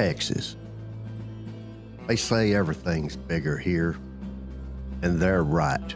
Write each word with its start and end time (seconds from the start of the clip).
Texas. 0.00 0.56
They 2.06 2.16
say 2.16 2.54
everything's 2.54 3.18
bigger 3.18 3.58
here, 3.58 3.98
and 5.02 5.20
they're 5.20 5.42
right. 5.42 5.94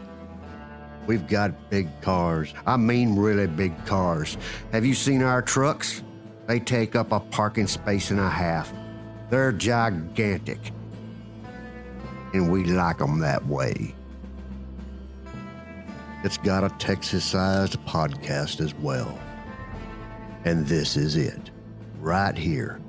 We've 1.07 1.27
got 1.27 1.71
big 1.71 1.89
cars. 2.01 2.53
I 2.67 2.77
mean, 2.77 3.15
really 3.15 3.47
big 3.47 3.73
cars. 3.87 4.37
Have 4.71 4.85
you 4.85 4.93
seen 4.93 5.23
our 5.23 5.41
trucks? 5.41 6.03
They 6.45 6.59
take 6.59 6.95
up 6.95 7.11
a 7.11 7.19
parking 7.19 7.65
space 7.65 8.11
and 8.11 8.19
a 8.19 8.29
half. 8.29 8.71
They're 9.31 9.51
gigantic. 9.51 10.71
And 12.35 12.51
we 12.51 12.63
like 12.63 13.01
'em 13.01 13.17
that 13.21 13.47
way. 13.47 13.95
It's 16.23 16.37
got 16.37 16.63
a 16.63 16.69
Texas 16.77 17.25
sized 17.25 17.83
podcast 17.87 18.61
as 18.61 18.75
well. 18.75 19.17
And 20.43 20.67
this 20.67 20.95
is 20.95 21.15
it, 21.15 21.49
right 21.99 22.37
here. 22.37 22.79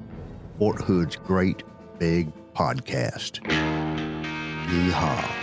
Fort 0.58 0.80
Hood's 0.80 1.16
great 1.16 1.62
big 1.98 2.32
podcast. 2.54 3.42
Yeehaw. 4.68 5.42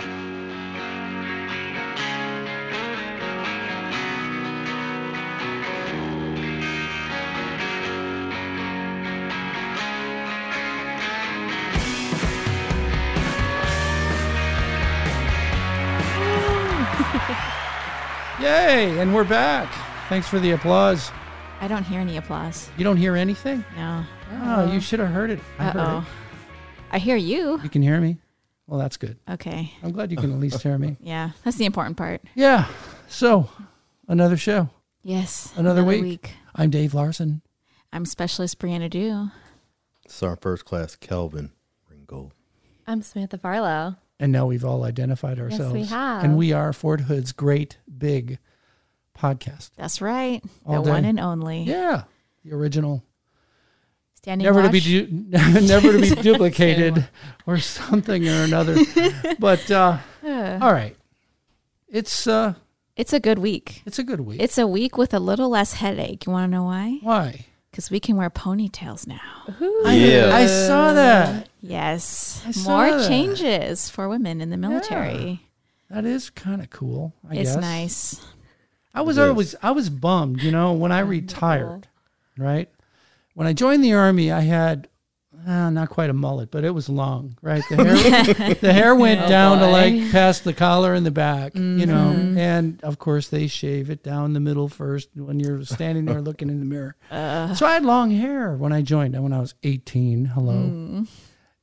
Yay! 18.40 18.98
And 18.98 19.14
we're 19.14 19.22
back. 19.22 19.72
Thanks 20.08 20.26
for 20.26 20.40
the 20.40 20.50
applause. 20.50 21.12
I 21.60 21.68
don't 21.68 21.84
hear 21.84 22.00
any 22.00 22.16
applause. 22.16 22.68
You 22.76 22.84
don't 22.84 22.96
hear 22.96 23.16
anything? 23.16 23.64
No. 23.76 24.04
Oh, 24.42 24.72
you 24.72 24.80
should 24.80 25.00
have 25.00 25.10
heard 25.10 25.30
it. 25.30 25.40
I 25.58 25.66
Uh 25.66 25.72
heard 25.72 25.80
oh. 25.80 25.98
it. 25.98 26.04
I 26.92 26.98
hear 26.98 27.16
you. 27.16 27.60
You 27.62 27.68
can 27.68 27.82
hear 27.82 28.00
me? 28.00 28.18
Well, 28.66 28.78
that's 28.78 28.96
good. 28.96 29.18
Okay. 29.28 29.72
I'm 29.82 29.92
glad 29.92 30.10
you 30.10 30.16
can 30.16 30.32
at 30.32 30.38
least 30.40 30.62
hear 30.62 30.78
me. 30.78 30.96
Yeah, 31.00 31.30
that's 31.42 31.56
the 31.56 31.64
important 31.66 31.96
part. 31.96 32.22
Yeah. 32.34 32.66
So, 33.08 33.48
another 34.08 34.36
show. 34.36 34.70
Yes. 35.02 35.52
Another 35.56 35.84
week. 35.84 36.30
I'm 36.54 36.70
Dave 36.70 36.94
Larson. 36.94 37.42
I'm 37.92 38.06
Specialist 38.06 38.58
Brianna 38.58 38.88
Dew. 38.88 39.28
It's 40.04 40.22
our 40.22 40.36
first 40.36 40.64
class 40.64 40.96
Kelvin 40.96 41.52
Ringgold. 41.90 42.32
I'm 42.86 43.02
Samantha 43.02 43.38
Farlow. 43.38 43.96
And 44.20 44.32
now 44.32 44.46
we've 44.46 44.64
all 44.64 44.84
identified 44.84 45.38
ourselves. 45.38 45.74
we 45.74 45.84
have. 45.84 46.24
And 46.24 46.36
we 46.36 46.52
are 46.52 46.72
Fort 46.72 47.02
Hood's 47.02 47.32
great 47.32 47.78
big 47.98 48.38
podcast. 49.18 49.70
That's 49.76 50.00
right. 50.00 50.42
All 50.66 50.82
the 50.82 50.90
one 50.90 51.04
and 51.04 51.18
only. 51.20 51.62
Yeah. 51.62 52.04
The 52.44 52.52
original. 52.54 53.02
Standing 54.14 54.44
never 54.46 54.62
to 54.62 54.70
be 54.70 54.80
du- 54.80 55.06
never 55.30 55.92
to 55.92 56.00
be 56.00 56.10
duplicated 56.22 57.06
or 57.46 57.58
something 57.58 58.26
or 58.28 58.42
another. 58.44 58.76
But 59.38 59.70
uh, 59.70 59.98
all 60.24 60.72
right. 60.72 60.96
It's 61.88 62.26
uh 62.26 62.54
It's 62.96 63.12
a 63.12 63.20
good 63.20 63.38
week. 63.38 63.82
it's 63.86 63.98
a 63.98 64.02
good 64.02 64.20
week. 64.20 64.40
It's 64.40 64.56
a 64.58 64.66
week 64.66 64.96
with 64.96 65.12
a 65.14 65.18
little 65.20 65.48
less 65.50 65.74
headache. 65.74 66.26
You 66.26 66.32
want 66.32 66.50
to 66.50 66.56
know 66.56 66.64
why? 66.64 66.98
Why? 67.02 67.44
Because 67.70 67.90
we 67.90 68.00
can 68.00 68.16
wear 68.16 68.30
ponytails 68.30 69.06
now. 69.06 69.20
Yeah. 69.84 70.30
I 70.32 70.46
saw 70.46 70.92
that. 70.94 71.48
Yes. 71.60 72.42
I 72.46 72.52
saw 72.52 72.70
More 72.70 72.90
that. 72.98 73.08
changes 73.08 73.90
for 73.90 74.08
women 74.08 74.40
in 74.40 74.50
the 74.50 74.56
military. 74.56 75.40
That 75.90 76.04
is 76.04 76.30
kind 76.30 76.62
of 76.62 76.70
cool. 76.70 77.12
I 77.28 77.34
It's 77.36 77.54
guess. 77.54 77.60
nice. 77.60 78.20
I 78.94 79.00
was 79.02 79.18
It 79.18 79.22
is. 79.22 79.28
always 79.28 79.54
I 79.62 79.70
was 79.72 79.90
bummed, 79.90 80.42
you 80.42 80.50
know, 80.52 80.72
when 80.72 80.92
I 80.92 81.00
retired, 81.00 81.88
right? 82.38 82.68
When 83.34 83.46
I 83.46 83.52
joined 83.52 83.82
the 83.82 83.94
army, 83.94 84.30
I 84.30 84.40
had 84.42 84.88
uh, 85.46 85.68
not 85.68 85.90
quite 85.90 86.08
a 86.08 86.12
mullet, 86.14 86.50
but 86.50 86.64
it 86.64 86.70
was 86.70 86.88
long, 86.88 87.36
right? 87.42 87.62
The 87.68 87.76
hair, 87.76 88.54
the 88.60 88.72
hair 88.72 88.94
went 88.94 89.20
Oh, 89.22 89.28
down 89.28 89.58
to 89.58 89.66
like 89.66 90.10
past 90.12 90.44
the 90.44 90.52
collar 90.54 90.94
and 90.94 91.04
the 91.04 91.10
back, 91.10 91.54
you 91.56 91.84
know, 91.86 92.14
Mhm. 92.16 92.36
and 92.38 92.80
of 92.84 92.98
course 92.98 93.28
they 93.28 93.46
shave 93.48 93.90
it 93.90 94.02
down 94.04 94.32
the 94.32 94.40
middle 94.40 94.68
first 94.68 95.08
when 95.16 95.40
you're 95.40 95.64
standing 95.64 96.04
there 96.06 96.22
looking 96.22 96.48
in 96.48 96.60
the 96.60 96.64
mirror. 96.64 96.94
Uh, 97.10 97.52
So 97.54 97.66
I 97.66 97.72
had 97.74 97.84
long 97.84 98.10
hair 98.12 98.54
when 98.56 98.72
I 98.72 98.80
joined, 98.82 99.20
when 99.22 99.32
I 99.32 99.40
was 99.40 99.54
18. 99.64 100.26
Hello. 100.26 100.54
mm. 100.54 101.08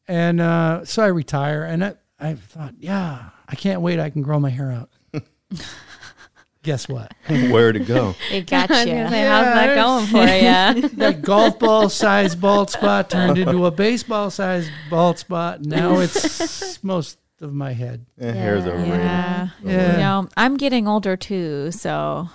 And 0.07 0.41
uh, 0.41 0.83
so 0.85 1.01
I 1.03 1.07
retire, 1.07 1.63
and 1.63 1.83
I, 1.85 1.93
I 2.19 2.33
thought, 2.35 2.73
yeah, 2.79 3.29
I 3.47 3.55
can't 3.55 3.81
wait. 3.81 3.99
I 3.99 4.09
can 4.09 4.21
grow 4.21 4.39
my 4.39 4.49
hair 4.49 4.69
out. 4.71 4.89
Guess 6.63 6.87
what? 6.87 7.13
Where 7.27 7.71
to 7.71 7.79
go? 7.79 8.15
It 8.31 8.45
got 8.47 8.69
you. 8.69 8.75
gonna 8.93 9.09
say, 9.09 9.25
how's 9.25 9.45
that 9.45 9.75
going 9.75 10.05
for 10.07 10.17
you? 10.83 10.89
that 10.97 11.21
golf 11.23 11.57
ball 11.57 11.89
sized 11.89 12.39
bald 12.39 12.69
spot 12.69 13.09
turned 13.09 13.37
into 13.37 13.65
a 13.65 13.71
baseball 13.71 14.29
sized 14.29 14.69
bald 14.89 15.17
spot. 15.17 15.61
Now 15.61 15.99
it's 15.99 16.83
most 16.83 17.17
of 17.41 17.51
my 17.53 17.73
head. 17.73 18.05
Eh, 18.19 18.31
Hair's 18.31 18.65
overrated. 18.67 18.89
Yeah. 18.95 19.49
Yeah. 19.63 19.91
You 19.93 19.97
know, 19.97 20.29
I'm 20.37 20.57
getting 20.57 20.87
older 20.87 21.17
too, 21.17 21.71
so 21.71 22.29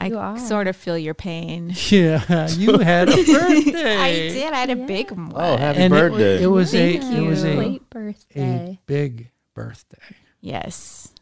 I 0.00 0.38
sort 0.38 0.66
of 0.68 0.74
feel 0.76 0.96
your 0.96 1.12
pain. 1.14 1.74
Yeah, 1.88 2.48
you 2.48 2.78
had 2.78 3.10
a 3.10 3.16
birthday. 3.16 3.96
I 3.98 4.10
did. 4.12 4.52
I 4.52 4.56
had 4.56 4.70
a 4.70 4.76
big 4.76 5.10
one. 5.10 5.32
Oh, 5.34 5.56
happy 5.58 5.80
And 5.80 5.92
it, 5.92 5.96
birthday. 5.96 6.42
it 6.42 6.46
was 6.46 6.74
a 6.74 6.98
Thank 6.98 7.16
it 7.18 7.20
was 7.20 7.44
you. 7.44 7.50
a, 7.50 7.54
Late 7.54 7.82
a 8.36 8.78
big 8.86 9.30
birthday. 9.54 9.98
Yes. 10.40 11.12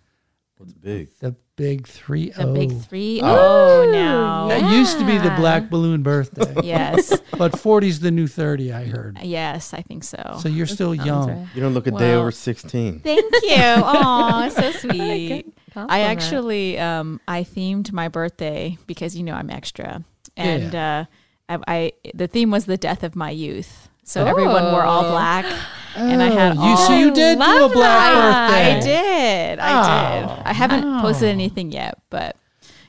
What's 0.58 0.72
big? 0.72 1.10
The 1.20 1.34
big 1.56 1.86
three 1.86 2.30
The 2.30 2.46
oh. 2.46 2.54
big 2.54 2.72
three 2.80 3.20
oh 3.22 3.88
now. 3.92 4.48
That 4.48 4.72
used 4.72 4.98
to 4.98 5.04
be 5.06 5.18
the 5.18 5.30
black 5.36 5.68
balloon 5.70 6.02
birthday, 6.02 6.54
Yes. 6.62 7.12
but 7.36 7.52
40's 7.52 8.00
the 8.00 8.10
new 8.10 8.26
30, 8.26 8.72
I 8.72 8.84
heard. 8.84 9.18
yes, 9.22 9.74
I 9.74 9.82
think 9.82 10.02
so. 10.04 10.38
So 10.40 10.48
you're 10.48 10.66
still 10.66 10.94
young. 10.94 11.28
right. 11.28 11.46
You 11.54 11.60
don't 11.60 11.74
look 11.74 11.86
a 11.86 11.90
day 11.90 12.12
Well- 12.12 12.20
over 12.20 12.30
16. 12.30 13.00
Thank 13.00 13.32
you. 13.42 13.56
Oh, 13.58 14.48
so 14.48 14.70
sweet. 14.72 14.92
I 14.92 15.42
compliment. 15.72 16.02
actually 16.10 16.78
um 16.78 17.20
I 17.28 17.42
themed 17.44 17.92
my 17.92 18.08
birthday 18.08 18.78
because 18.86 19.14
you 19.14 19.22
know 19.22 19.34
I'm 19.34 19.50
extra. 19.50 20.04
And 20.36 20.74
uh 20.74 21.04
I, 21.50 21.58
I 21.68 21.92
the 22.14 22.26
theme 22.28 22.50
was 22.50 22.64
the 22.64 22.78
death 22.78 23.02
of 23.02 23.14
my 23.14 23.30
youth. 23.30 23.88
So 24.08 24.24
everyone 24.24 24.64
wore 24.72 24.84
all 24.84 25.04
Oh. 25.04 25.10
black 25.10 25.44
and 25.96 26.22
I 26.22 26.28
had 26.30 26.56
Oh, 26.56 26.70
you 26.70 26.76
so 26.86 26.92
you 26.96 27.10
did 27.12 27.38
do 27.38 27.44
a 27.44 27.44
love 27.44 27.72
black 27.72 28.12
that. 28.14 28.74
birthday. 28.76 28.76
I 28.76 28.80
did. 29.50 29.58
I 29.58 29.72
Oh, 29.72 30.26
did. 30.36 30.46
I 30.46 30.52
haven't 30.52 31.00
posted 31.00 31.28
anything 31.28 31.72
yet, 31.72 31.98
but 32.08 32.36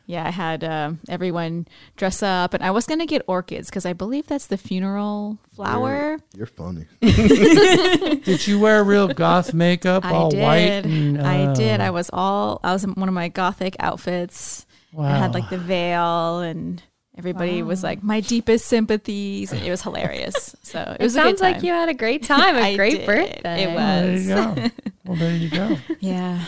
yeah, 0.06 0.26
I 0.26 0.30
had 0.30 0.64
um, 0.64 1.00
everyone 1.10 1.68
dress 1.98 2.24
up, 2.24 2.54
and 2.54 2.64
I 2.64 2.72
was 2.72 2.86
gonna 2.86 3.06
get 3.06 3.24
orchids 3.28 3.70
because 3.70 3.86
I 3.86 3.92
believe 3.94 4.28
that's 4.28 4.46
the 4.48 4.56
funeral 4.58 5.38
flower. 5.54 6.20
You're 6.34 6.46
funny. 6.46 6.86
Did 7.02 8.48
you 8.48 8.60
wear 8.60 8.84
real 8.86 9.08
goth 9.10 9.54
makeup, 9.54 10.06
I 10.06 10.12
all 10.14 10.30
did. 10.30 10.42
white? 10.44 10.86
And, 10.86 11.22
I 11.22 11.54
did. 11.54 11.82
uh, 11.82 11.86
I 11.86 11.90
was 11.90 12.10
all. 12.14 12.60
I 12.64 12.72
was 12.74 12.84
in 12.86 12.92
one 12.94 13.10
of 13.10 13.16
my 13.16 13.28
gothic 13.28 13.76
outfits. 13.82 14.66
Wow. 14.94 15.06
I 15.14 15.18
had 15.18 15.34
like 15.34 15.50
the 15.50 15.58
veil, 15.58 16.40
and 16.40 16.82
everybody 17.18 17.64
was 17.64 17.84
like 17.84 18.04
my 18.04 18.20
deepest 18.20 18.66
sympathies, 18.68 19.52
and 19.52 19.62
it 19.64 19.70
was 19.70 19.82
hilarious. 19.82 20.56
So 20.64 20.80
it 20.82 20.98
It 21.02 21.04
was 21.04 21.16
a 21.16 21.22
good 21.24 21.40
sounds 21.40 21.42
like 21.42 21.64
you 21.64 21.72
had 21.74 21.90
a 21.90 21.94
great 21.94 22.24
time, 22.24 22.56
a 22.56 22.76
great 22.78 22.98
did. 23.00 23.06
birthday. 23.06 23.64
It 23.64 23.66
There 23.68 23.76
was. 23.76 24.28
you 24.28 24.36
go. 24.36 24.70
well, 25.06 25.18
there 25.18 25.36
you 25.36 25.50
go. 25.50 25.78
Yeah. 26.00 26.44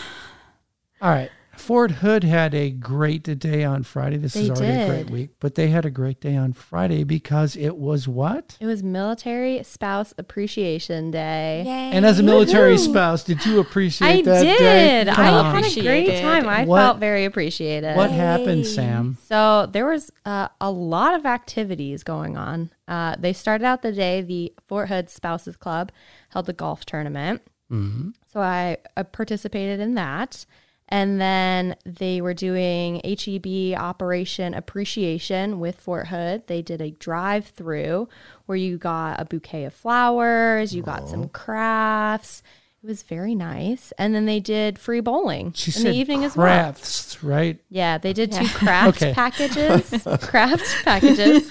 All 1.02 1.10
right. 1.10 1.30
Fort 1.60 1.90
Hood 1.90 2.24
had 2.24 2.54
a 2.54 2.70
great 2.70 3.22
day 3.38 3.64
on 3.64 3.82
Friday. 3.82 4.16
This 4.16 4.34
They 4.34 4.42
is 4.42 4.50
already 4.50 4.80
a 4.82 4.86
great 4.86 5.10
week, 5.10 5.30
but 5.40 5.54
they 5.54 5.68
had 5.68 5.84
a 5.84 5.90
great 5.90 6.20
day 6.20 6.34
on 6.36 6.52
Friday 6.52 7.04
because 7.04 7.54
it 7.56 7.76
was 7.76 8.08
what? 8.08 8.56
It 8.60 8.66
was 8.66 8.82
Military 8.82 9.62
Spouse 9.62 10.14
Appreciation 10.18 11.10
Day. 11.10 11.64
And 11.66 12.04
as 12.06 12.18
a 12.18 12.22
military 12.22 12.76
Woohoo. 12.76 12.90
spouse, 12.90 13.24
did 13.24 13.44
you 13.44 13.60
appreciate 13.60 14.08
I 14.08 14.22
that 14.22 14.42
did. 14.42 14.58
day? 14.58 15.12
Come 15.14 15.24
I 15.24 15.28
on. 15.30 15.62
had 15.62 15.76
a 15.76 15.80
great 15.82 16.20
time. 16.20 16.48
I 16.48 16.64
What- 16.64 16.78
felt 16.80 16.98
very 16.98 17.24
appreciated. 17.26 17.96
What 17.96 18.10
happened, 18.10 18.66
Sam? 18.66 19.18
So 19.28 19.68
there 19.70 19.86
was 19.86 20.10
uh, 20.24 20.48
a 20.60 20.70
lot 20.70 21.14
of 21.14 21.26
activities 21.26 22.02
going 22.02 22.36
on. 22.36 22.70
Uh, 22.88 23.16
they 23.18 23.32
started 23.32 23.64
out 23.64 23.82
the 23.82 23.92
day. 23.92 24.22
The 24.22 24.52
Fort 24.66 24.88
Hood 24.88 25.10
Spouses 25.10 25.56
Club 25.56 25.92
held 26.30 26.48
a 26.48 26.52
golf 26.52 26.84
tournament. 26.86 27.42
Mhm. 27.70 28.14
So 28.32 28.40
I 28.40 28.78
uh, 28.96 29.04
participated 29.04 29.78
in 29.78 29.94
that. 29.94 30.44
And 30.92 31.20
then 31.20 31.76
they 31.84 32.20
were 32.20 32.34
doing 32.34 33.00
HEB 33.04 33.78
Operation 33.80 34.54
Appreciation 34.54 35.60
with 35.60 35.78
Fort 35.80 36.08
Hood. 36.08 36.48
They 36.48 36.62
did 36.62 36.80
a 36.80 36.90
drive 36.90 37.46
through 37.46 38.08
where 38.46 38.56
you 38.58 38.76
got 38.76 39.20
a 39.20 39.24
bouquet 39.24 39.64
of 39.64 39.74
flowers, 39.74 40.74
you 40.74 40.82
got 40.82 41.08
some 41.08 41.28
crafts. 41.28 42.42
It 42.82 42.86
was 42.86 43.02
very 43.02 43.34
nice. 43.34 43.92
And 43.98 44.14
then 44.14 44.24
they 44.24 44.40
did 44.40 44.78
free 44.78 45.00
bowling 45.00 45.52
She 45.52 45.68
in 45.68 45.72
said 45.82 45.92
the 45.92 45.96
evening 45.98 46.24
as 46.24 46.34
well. 46.34 46.46
crafts, 46.46 47.22
right? 47.22 47.60
Yeah, 47.68 47.98
they 47.98 48.14
did 48.14 48.32
two 48.32 48.48
craft 48.48 49.00
packages, 49.12 49.90
craft 50.22 50.64
packages, 50.84 51.50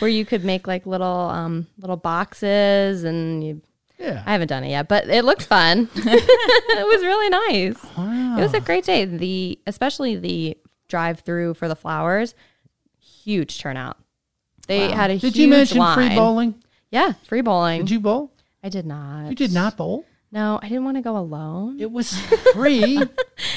where 0.00 0.08
you 0.10 0.24
could 0.24 0.42
make 0.42 0.66
like 0.66 0.86
little 0.86 1.06
um 1.06 1.66
little 1.78 1.98
boxes, 1.98 3.04
and 3.04 3.44
you. 3.44 3.60
Yeah. 4.00 4.22
I 4.26 4.32
haven't 4.32 4.48
done 4.48 4.64
it 4.64 4.70
yet, 4.70 4.88
but 4.88 5.08
it 5.08 5.24
looked 5.24 5.42
fun. 5.44 5.88
it 5.94 6.86
was 6.86 7.02
really 7.04 7.28
nice. 7.28 7.76
Wow. 7.96 8.38
It 8.38 8.42
was 8.42 8.54
a 8.54 8.60
great 8.60 8.84
day. 8.84 9.04
The 9.04 9.58
especially 9.66 10.16
the 10.16 10.56
drive 10.88 11.20
through 11.20 11.54
for 11.54 11.68
the 11.68 11.76
flowers, 11.76 12.34
huge 12.98 13.60
turnout. 13.60 13.96
They 14.66 14.90
had 14.90 15.10
a 15.10 15.14
Did 15.14 15.22
huge 15.34 15.36
you 15.38 15.48
mention 15.48 15.78
line. 15.78 15.94
free 15.96 16.14
bowling? 16.16 16.54
Yeah, 16.90 17.12
free 17.26 17.40
bowling. 17.42 17.80
Did 17.82 17.90
you 17.90 18.00
bowl? 18.00 18.32
I 18.62 18.68
did 18.68 18.86
not. 18.86 19.28
You 19.30 19.34
did 19.36 19.52
not 19.52 19.76
bowl. 19.76 20.04
No, 20.32 20.60
I 20.62 20.68
didn't 20.68 20.84
want 20.84 20.96
to 20.96 21.02
go 21.02 21.16
alone. 21.16 21.80
It 21.80 21.90
was 21.90 22.16
free. 22.54 23.02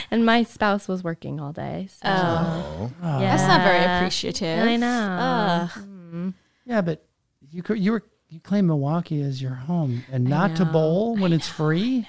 and 0.10 0.26
my 0.26 0.42
spouse 0.44 0.88
was 0.88 1.04
working 1.04 1.40
all 1.40 1.52
day. 1.54 1.88
So. 1.92 2.00
Oh, 2.10 2.92
Oh. 3.04 3.20
That's 3.20 3.44
not 3.44 3.62
very 3.62 3.84
appreciative. 3.84 4.60
I 4.68 4.76
know. 4.78 4.88
Ugh. 5.22 5.70
Mm-hmm. 5.84 6.30
Yeah, 6.66 6.82
but 6.82 7.06
you 7.52 7.62
could, 7.62 7.78
you 7.80 7.92
were 7.92 8.04
you 8.34 8.40
claim 8.40 8.66
Milwaukee 8.66 9.22
as 9.22 9.44
your 9.44 9.54
home 9.54 10.04
and 10.12 10.24
not 10.24 10.56
to 10.56 10.66
bowl 10.66 11.16
when 11.16 11.32
it's 11.34 11.48
free. 11.48 12.08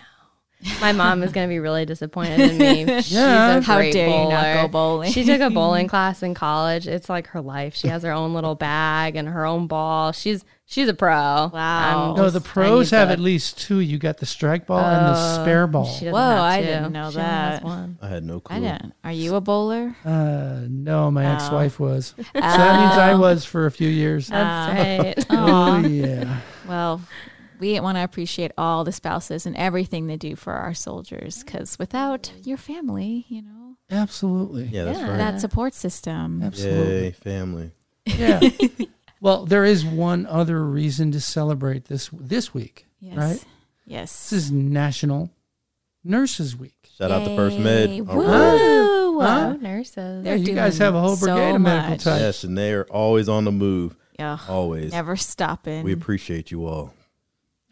My 0.81 0.93
mom 0.93 1.23
is 1.23 1.33
going 1.33 1.47
to 1.47 1.53
be 1.53 1.59
really 1.59 1.85
disappointed 1.85 2.41
in 2.41 2.59
me. 2.59 2.85
She's 3.03 3.13
Yeah. 3.13 3.57
a 3.57 3.61
How 3.61 3.77
great 3.77 3.93
dare 3.93 4.09
you 4.09 4.29
not 4.31 4.63
go 4.63 4.69
bowling? 4.69 5.13
She 5.13 5.25
took 5.25 5.41
a 5.41 5.51
bowling 5.51 5.89
class 5.89 6.23
in 6.23 6.35
college. 6.35 6.87
It's 6.89 7.09
like 7.09 7.27
her 7.29 7.41
life. 7.41 7.75
She 7.75 7.89
has 7.89 8.03
her 8.03 8.13
own 8.13 8.35
little 8.35 8.55
bag 8.55 9.17
and 9.17 9.29
her 9.29 9.45
own 9.45 9.67
ball. 9.67 10.13
She's 10.13 10.45
she's 10.67 10.89
a 10.89 10.95
pro. 10.95 11.11
Wow. 11.53 12.11
I'm 12.13 12.17
No, 12.17 12.31
the 12.31 12.41
pros 12.41 12.91
have 12.91 13.09
to- 13.09 13.13
at 13.13 13.21
least 13.21 13.59
two. 13.59 13.81
You 13.81 13.99
got 13.99 14.19
the 14.19 14.27
strike 14.27 14.67
ball 14.67 14.79
and 14.85 15.07
the 15.15 15.43
spare 15.43 15.67
ball. 15.67 15.85
She 15.87 16.07
Whoa, 16.07 16.19
have 16.19 16.39
I 16.39 16.61
didn't 16.63 16.93
know 16.93 17.11
She 17.11 17.19
only 17.19 17.31
has 17.31 17.61
that. 17.61 17.65
one. 17.65 17.99
I 18.01 18.09
had 18.09 18.25
no 18.25 18.41
clue. 18.41 18.57
I 18.57 18.61
didn't. 18.61 18.95
Are 19.05 19.13
you 19.13 19.35
a 19.35 19.41
bowler? 19.43 19.95
Uh, 20.05 20.61
no, 20.69 21.11
my 21.11 21.27
Oh. 21.27 21.35
ex-wife 21.35 21.79
was. 21.79 22.15
So 22.25 22.25
that 22.41 22.81
means 22.81 22.99
I 22.99 23.15
was 23.15 23.45
for 23.45 23.67
a 23.67 23.71
few 23.71 23.89
years. 23.89 24.29
That's 24.29 24.73
right. 25.19 25.27
oh 25.31 25.79
yeah. 25.79 26.39
Well, 26.69 27.01
we 27.65 27.81
want 27.81 27.97
to 27.97 28.05
appreciate 28.05 28.53
all 28.59 28.85
the 28.85 28.93
spouses 28.93 29.47
and 29.47 29.57
everything 29.57 30.07
they 30.07 30.17
do 30.17 30.37
for 30.37 30.53
our 30.53 30.75
soldiers 30.75 31.43
because 31.43 31.79
without 31.79 32.31
your 32.43 32.59
family, 32.59 33.25
you 33.29 33.41
know, 33.43 33.77
Absolutely. 33.91 34.65
Yeah, 34.65 34.85
that's 34.85 34.99
Yeah. 34.99 35.09
right. 35.11 35.17
that 35.19 35.41
support 35.41 35.73
system. 35.75 36.43
Absolutely. 36.43 37.03
Yay, 37.05 37.11
family. 37.13 37.71
Yeah. 38.07 38.41
well, 39.21 39.47
there 39.47 39.65
is 39.65 39.85
one 39.85 40.27
other 40.27 40.63
reason 40.65 41.11
to 41.13 41.21
celebrate 41.21 41.87
this 41.87 42.11
this 42.13 42.53
week, 42.53 42.87
Yes. 43.01 43.17
right? 43.17 43.45
Yes. 43.87 44.31
This 44.31 44.45
is 44.45 44.53
National 44.53 45.31
Nurses 46.03 46.57
Week. 46.57 46.75
Shout 46.99 47.11
out 47.11 47.25
to 47.27 47.35
First 47.37 47.57
Yay. 47.57 47.63
Med. 47.65 48.09
All 48.09 48.17
Woo! 48.17 48.25
right. 48.27 49.27
Huh? 49.27 49.53
Oh, 49.55 49.59
nurses. 49.61 50.25
Yeah, 50.27 50.35
you 50.35 50.55
guys 50.55 50.77
have 50.79 50.95
a 50.95 51.01
whole 51.01 51.17
so 51.17 51.27
brigade 51.27 51.55
of 51.55 51.61
medical 51.63 51.91
much. 51.91 52.05
types. 52.05 52.21
Yes, 52.21 52.45
and 52.45 52.59
they 52.59 52.73
are 52.75 52.85
always 52.91 53.29
on 53.29 53.45
the 53.45 53.53
move. 53.53 53.97
Yeah. 54.19 54.39
Always. 54.49 54.93
Never 54.93 55.17
stopping. 55.17 55.83
We 55.85 55.93
appreciate 55.93 56.51
you 56.51 56.67
all. 56.67 56.93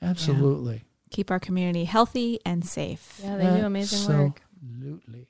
Absolutely. 0.03 0.83
Keep 1.11 1.31
our 1.31 1.39
community 1.41 1.85
healthy 1.85 2.41
and 2.45 2.65
safe. 2.65 3.21
Yeah, 3.23 3.37
they 3.37 3.61
do 3.61 3.67
amazing 3.67 4.17
work. 4.19 4.43
Absolutely. 4.65 5.29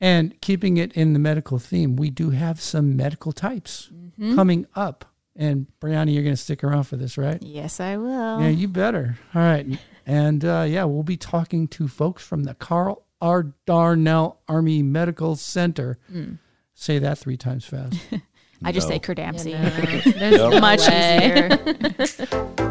And 0.00 0.38
keeping 0.40 0.76
it 0.76 0.92
in 0.92 1.12
the 1.14 1.18
medical 1.18 1.58
theme, 1.58 1.96
we 1.96 2.10
do 2.10 2.30
have 2.30 2.60
some 2.60 2.96
medical 2.96 3.32
types 3.32 3.90
Mm-hmm. 3.92 4.36
coming 4.36 4.66
up. 4.76 5.04
And 5.34 5.66
Brianna, 5.80 6.14
you're 6.14 6.22
going 6.22 6.36
to 6.36 6.40
stick 6.40 6.62
around 6.62 6.84
for 6.84 6.94
this, 6.96 7.18
right? 7.18 7.42
Yes, 7.42 7.80
I 7.80 7.96
will. 7.96 8.40
Yeah, 8.40 8.48
you 8.50 8.68
better. 8.68 9.18
All 9.34 9.42
right. 9.42 9.66
And 10.06 10.44
uh, 10.44 10.64
yeah, 10.68 10.84
we'll 10.84 11.02
be 11.02 11.16
talking 11.16 11.66
to 11.68 11.88
folks 11.88 12.22
from 12.24 12.44
the 12.44 12.54
Carl 12.54 13.04
R. 13.20 13.52
Darnell 13.66 14.38
Army 14.46 14.84
Medical 14.84 15.34
Center. 15.34 15.98
Mm. 16.12 16.38
Say 16.74 17.00
that 17.00 17.18
three 17.18 17.36
times 17.36 17.64
fast. 17.64 17.96
I 18.64 18.70
just 18.70 18.86
say 18.86 19.00
CRDAMC. 19.00 19.46
You 19.50 19.58
know, 19.58 20.12
there's 20.18 20.36
no 20.52 20.60
Much 20.60 20.86
way. 20.86 21.50
easier. 21.98 22.70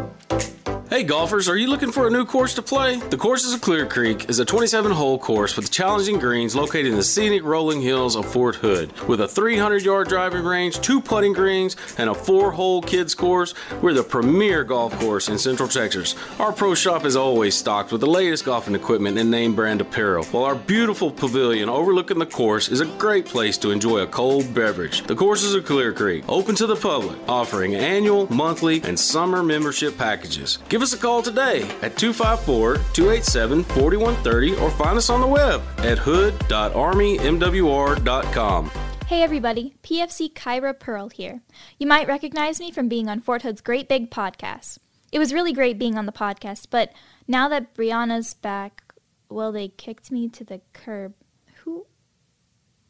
Hey 0.94 1.02
golfers, 1.02 1.48
are 1.48 1.56
you 1.56 1.66
looking 1.66 1.90
for 1.90 2.06
a 2.06 2.10
new 2.10 2.24
course 2.24 2.54
to 2.54 2.62
play? 2.62 3.00
The 3.00 3.16
Courses 3.16 3.52
of 3.52 3.60
Clear 3.60 3.84
Creek 3.84 4.30
is 4.30 4.38
a 4.38 4.44
27 4.44 4.92
hole 4.92 5.18
course 5.18 5.56
with 5.56 5.72
challenging 5.72 6.20
greens 6.20 6.54
located 6.54 6.86
in 6.86 6.94
the 6.94 7.02
scenic 7.02 7.42
rolling 7.42 7.82
hills 7.82 8.14
of 8.14 8.24
Fort 8.30 8.54
Hood. 8.54 8.92
With 9.08 9.20
a 9.20 9.26
300 9.26 9.82
yard 9.82 10.06
driving 10.06 10.44
range, 10.44 10.80
two 10.82 11.00
putting 11.00 11.32
greens, 11.32 11.74
and 11.98 12.08
a 12.08 12.14
four 12.14 12.52
hole 12.52 12.80
kids 12.80 13.12
course, 13.12 13.54
we're 13.82 13.92
the 13.92 14.04
premier 14.04 14.62
golf 14.62 14.96
course 15.00 15.28
in 15.28 15.36
Central 15.36 15.68
Texas. 15.68 16.14
Our 16.38 16.52
pro 16.52 16.76
shop 16.76 17.04
is 17.04 17.16
always 17.16 17.56
stocked 17.56 17.90
with 17.90 18.00
the 18.00 18.06
latest 18.06 18.44
golfing 18.44 18.76
equipment 18.76 19.18
and 19.18 19.28
name 19.28 19.56
brand 19.56 19.80
apparel, 19.80 20.22
while 20.26 20.44
our 20.44 20.54
beautiful 20.54 21.10
pavilion 21.10 21.68
overlooking 21.68 22.20
the 22.20 22.26
course 22.26 22.68
is 22.68 22.80
a 22.80 22.86
great 22.98 23.26
place 23.26 23.58
to 23.58 23.72
enjoy 23.72 24.02
a 24.02 24.06
cold 24.06 24.54
beverage. 24.54 25.02
The 25.02 25.16
Courses 25.16 25.56
of 25.56 25.66
Clear 25.66 25.92
Creek, 25.92 26.24
open 26.28 26.54
to 26.54 26.68
the 26.68 26.76
public, 26.76 27.18
offering 27.26 27.74
annual, 27.74 28.32
monthly, 28.32 28.80
and 28.84 28.96
summer 28.96 29.42
membership 29.42 29.98
packages. 29.98 30.58
Give 30.68 30.83
us 30.84 30.92
a 30.92 30.98
call 30.98 31.22
today 31.22 31.62
at 31.80 31.96
254 31.96 32.74
287 32.92 33.64
4130 33.64 34.56
or 34.56 34.70
find 34.70 34.98
us 34.98 35.08
on 35.08 35.22
the 35.22 35.26
web 35.26 35.62
at 35.78 35.96
hood.armymwr.com. 35.98 38.70
Hey 39.06 39.22
everybody, 39.22 39.76
PFC 39.82 40.30
Kyra 40.30 40.78
Pearl 40.78 41.08
here. 41.08 41.40
You 41.78 41.86
might 41.86 42.06
recognize 42.06 42.60
me 42.60 42.70
from 42.70 42.88
being 42.88 43.08
on 43.08 43.22
Fort 43.22 43.40
Hood's 43.40 43.62
Great 43.62 43.88
Big 43.88 44.10
Podcast. 44.10 44.76
It 45.10 45.18
was 45.18 45.32
really 45.32 45.54
great 45.54 45.78
being 45.78 45.96
on 45.96 46.04
the 46.04 46.12
podcast, 46.12 46.66
but 46.68 46.92
now 47.26 47.48
that 47.48 47.74
Brianna's 47.74 48.34
back, 48.34 48.82
well, 49.30 49.52
they 49.52 49.68
kicked 49.68 50.12
me 50.12 50.28
to 50.28 50.44
the 50.44 50.60
curb. 50.74 51.14
Who, 51.62 51.86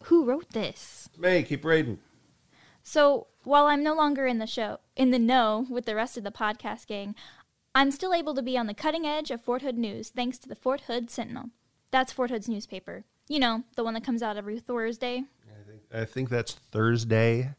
who 0.05 0.25
wrote 0.25 0.51
this? 0.51 1.09
May, 1.17 1.45
keep 1.45 1.65
reading. 1.65 2.01
So 2.83 3.29
while 3.45 3.67
I'm 3.67 3.83
no 3.83 3.95
longer 3.95 4.27
in 4.27 4.39
the 4.39 4.47
show, 4.47 4.81
in 4.97 5.11
the 5.11 5.19
know 5.19 5.67
with 5.71 5.87
the 5.87 5.95
rest 5.95 6.17
of 6.17 6.25
the 6.25 6.31
podcast 6.31 6.87
gang, 6.87 7.15
I'm 7.75 7.91
still 7.91 8.15
able 8.15 8.35
to 8.35 8.43
be 8.43 8.57
on 8.57 8.67
the 8.67 8.75
cutting 8.75 9.05
edge 9.07 9.31
of 9.31 9.43
Fort 9.43 9.63
Hood 9.63 9.77
news 9.77 10.11
thanks 10.11 10.39
to 10.39 10.49
the 10.49 10.55
Fort 10.55 10.83
Hood 10.83 11.11
Sentinel. 11.11 11.51
That's 11.91 12.13
Fort 12.13 12.31
Hood's 12.31 12.49
newspaper. 12.49 13.05
You 13.29 13.41
know, 13.41 13.65
the 13.77 13.85
one 13.85 13.95
that 13.95 14.05
comes 14.05 14.23
out 14.23 14.37
every 14.37 14.59
Thursday. 14.61 15.25
I 15.93 16.05
think 16.05 16.29
that's 16.29 16.53
Thursday. 16.55 17.51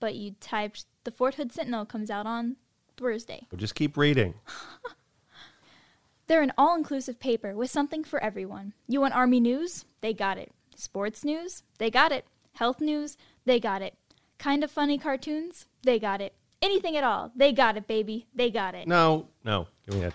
but 0.00 0.14
you 0.14 0.34
typed 0.40 0.86
the 1.04 1.10
Fort 1.10 1.34
Hood 1.36 1.52
Sentinel 1.52 1.84
comes 1.86 2.10
out 2.10 2.26
on 2.26 2.56
Thursday. 2.96 3.46
Well, 3.50 3.58
just 3.58 3.74
keep 3.74 3.96
reading. 3.96 4.34
They're 6.26 6.42
an 6.42 6.52
all 6.56 6.76
inclusive 6.76 7.18
paper 7.18 7.54
with 7.54 7.70
something 7.70 8.04
for 8.04 8.22
everyone. 8.22 8.74
You 8.86 9.00
want 9.00 9.14
Army 9.14 9.40
news? 9.40 9.84
They 10.00 10.12
got 10.14 10.38
it. 10.38 10.52
Sports 10.76 11.24
news? 11.24 11.62
They 11.78 11.90
got 11.90 12.12
it. 12.12 12.24
Health 12.54 12.80
news? 12.80 13.16
They 13.44 13.58
got 13.58 13.82
it. 13.82 13.94
Kind 14.38 14.62
of 14.62 14.70
funny 14.70 14.96
cartoons? 14.98 15.66
They 15.82 15.98
got 15.98 16.20
it. 16.20 16.34
Anything 16.62 16.96
at 16.96 17.04
all? 17.04 17.32
They 17.34 17.52
got 17.52 17.76
it, 17.76 17.86
baby. 17.86 18.26
They 18.34 18.50
got 18.50 18.74
it. 18.74 18.86
No, 18.86 19.28
no, 19.44 19.66
give 19.86 19.94
me 19.94 20.02
that. 20.02 20.14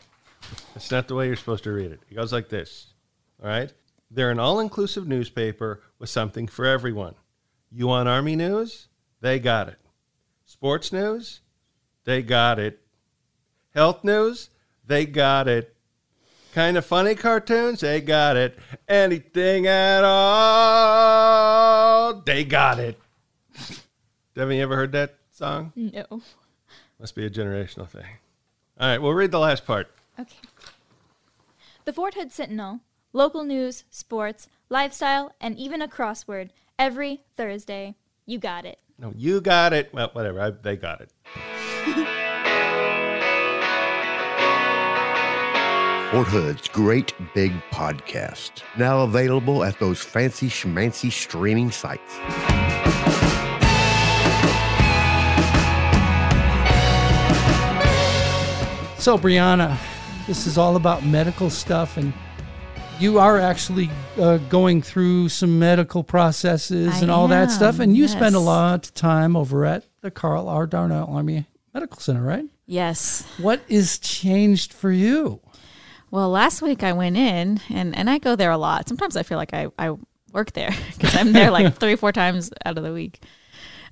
That's 0.74 0.92
not 0.92 1.08
the 1.08 1.16
way 1.16 1.26
you're 1.28 1.36
supposed 1.36 1.64
to 1.64 1.72
read 1.72 1.92
it. 1.92 2.02
It 2.10 2.16
goes 2.16 2.32
like 2.32 2.50
this. 2.50 2.94
All 3.42 3.50
right? 3.50 3.74
They're 4.12 4.30
an 4.32 4.40
all 4.40 4.60
inclusive 4.60 5.08
newspaper 5.08 5.82
with 5.98 6.10
something 6.10 6.48
for 6.48 6.66
everyone. 6.66 7.16
You 7.72 7.88
want 7.88 8.08
Army 8.08 8.36
news? 8.36 8.88
They 9.22 9.40
got 9.40 9.70
it. 9.70 9.80
Sports 10.46 10.94
news? 10.94 11.42
They 12.04 12.22
got 12.22 12.60
it. 12.60 12.80
Health 13.74 14.04
news? 14.04 14.52
They 14.86 15.08
got 15.08 15.48
it. 15.48 15.76
Kind 16.54 16.78
of 16.78 16.86
funny 16.86 17.16
cartoons? 17.16 17.80
They 17.82 18.00
got 18.02 18.38
it. 18.38 18.58
Anything 18.88 19.66
at 19.68 20.04
all? 20.04 21.26
They 22.22 22.46
got 22.46 22.80
it. 22.80 23.00
Haven't 24.36 24.58
you 24.58 24.64
ever 24.64 24.76
heard 24.76 24.92
that 24.92 25.16
song? 25.36 25.74
No. 25.76 26.22
Must 27.00 27.16
be 27.16 27.26
a 27.26 27.30
generational 27.30 27.88
thing. 27.88 28.06
All 28.80 28.88
right, 28.88 29.02
we'll 29.02 29.14
read 29.14 29.32
the 29.32 29.40
last 29.40 29.66
part. 29.66 29.88
Okay. 30.20 30.36
The 31.84 31.94
Fort 31.94 32.14
Hood 32.14 32.32
Sentinel, 32.32 32.80
local 33.14 33.44
news, 33.44 33.84
sports, 33.90 34.48
lifestyle, 34.70 35.34
and 35.40 35.58
even 35.58 35.82
a 35.82 35.88
crossword 35.88 36.50
every 36.80 37.24
Thursday. 37.36 37.96
You 38.26 38.40
got 38.40 38.66
it. 38.66 38.80
No, 38.98 39.14
you 39.16 39.42
got 39.42 39.74
it. 39.74 39.94
Well, 39.94 40.10
whatever. 40.14 40.42
I, 40.42 40.50
they 40.52 40.78
got 40.78 41.02
it. 41.02 41.12
Fort 46.12 46.28
Hood's 46.28 46.70
Great 46.70 47.14
Big 47.34 47.52
Podcast. 47.72 48.64
Now 48.78 49.02
available 49.02 49.66
at 49.66 49.78
those 49.80 50.02
fancy 50.02 50.48
schmancy 50.48 51.12
streaming 51.12 51.72
sites. 51.72 52.20
So, 59.06 59.20
Brianna, 59.20 59.78
this 60.26 60.48
is 60.48 60.58
all 60.58 60.78
about 60.78 61.06
medical 61.06 61.52
stuff, 61.52 61.98
and 61.98 62.12
you 63.00 63.20
are 63.20 63.38
actually 63.40 63.92
uh, 64.18 64.38
going 64.38 64.82
through 64.82 65.30
some 65.30 65.60
medical 65.60 66.04
processes 66.04 66.92
I 66.92 67.02
and 67.02 67.12
all 67.12 67.28
that 67.28 67.52
stuff. 67.52 67.78
And 67.80 67.96
you 67.96 68.08
spend 68.08 68.34
a 68.34 68.40
lot 68.40 68.88
of 68.88 68.96
time 68.96 69.36
over 69.36 69.64
at 69.64 69.86
the 70.02 70.10
Carl 70.10 70.50
R. 70.50 70.66
Darnell 70.66 71.08
Army 71.08 71.46
Medical 71.72 72.00
Center, 72.00 72.24
right? 72.24 72.46
Yes. 72.66 73.24
What 73.38 73.62
is 73.68 74.00
changed 74.00 74.74
for 74.74 74.92
you? 74.92 75.40
Well, 76.10 76.32
last 76.32 76.64
week 76.64 76.82
I 76.82 76.94
went 76.94 77.16
in, 77.16 77.62
and, 77.70 77.96
and 77.96 78.10
I 78.10 78.18
go 78.18 78.36
there 78.36 78.50
a 78.50 78.58
lot. 78.58 78.90
Sometimes 78.90 79.16
I 79.16 79.22
feel 79.22 79.38
like 79.38 79.54
I, 79.54 79.68
I 79.78 79.96
work 80.32 80.54
there 80.54 80.72
because 80.98 81.16
I'm 81.16 81.32
there 81.32 81.52
like 81.52 81.76
three, 81.80 81.96
four 81.96 82.12
times 82.12 82.50
out 82.66 82.76
of 82.76 82.84
the 82.84 82.92
week. 82.92 83.24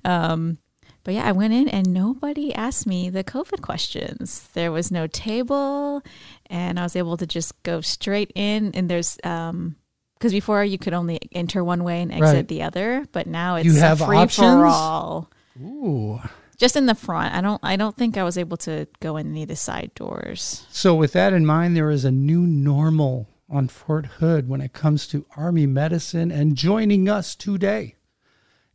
Um, 0.04 0.58
but 1.04 1.14
yeah, 1.14 1.26
I 1.28 1.32
went 1.32 1.52
in 1.52 1.68
and 1.68 1.92
nobody 1.92 2.54
asked 2.54 2.86
me 2.86 3.10
the 3.10 3.22
COVID 3.22 3.60
questions. 3.62 4.48
There 4.54 4.72
was 4.72 4.90
no 4.90 5.06
table, 5.06 6.02
and 6.50 6.80
I 6.80 6.82
was 6.82 6.96
able 6.96 7.16
to 7.18 7.26
just 7.26 7.62
go 7.62 7.80
straight 7.80 8.32
in. 8.34 8.72
And 8.74 8.88
there's 8.90 9.18
um, 9.22 9.76
because 10.18 10.32
before 10.32 10.64
you 10.64 10.78
could 10.78 10.94
only 10.94 11.18
enter 11.32 11.62
one 11.62 11.84
way 11.84 12.00
and 12.02 12.10
exit 12.10 12.34
Right. 12.34 12.48
the 12.48 12.62
other, 12.62 13.04
but 13.12 13.26
now 13.26 13.56
it's 13.56 13.66
You 13.66 13.74
have 13.76 13.98
free 13.98 14.16
options? 14.16 14.46
for 14.54 14.66
all. 14.66 15.30
Ooh, 15.60 16.20
Just 16.56 16.76
in 16.76 16.86
the 16.86 16.94
front. 16.94 17.34
I 17.34 17.40
don't. 17.40 17.60
I 17.62 17.76
don't 17.76 17.96
think 17.96 18.16
I 18.16 18.24
was 18.24 18.38
able 18.38 18.56
to 18.58 18.86
go 19.00 19.16
in 19.16 19.30
any 19.30 19.42
of 19.42 19.48
the 19.48 19.56
side 19.56 19.90
doors. 19.94 20.66
So, 20.70 20.94
with 20.94 21.12
that 21.12 21.32
in 21.32 21.44
mind, 21.44 21.76
there 21.76 21.90
is 21.90 22.04
a 22.04 22.10
new 22.10 22.40
normal 22.46 23.28
on 23.50 23.68
Fort 23.68 24.06
Hood 24.06 24.48
when 24.48 24.60
it 24.62 24.72
comes 24.72 25.06
to 25.08 25.26
Army 25.36 25.66
medicine. 25.66 26.30
And 26.32 26.56
joining 26.56 27.08
us 27.08 27.34
today 27.36 27.93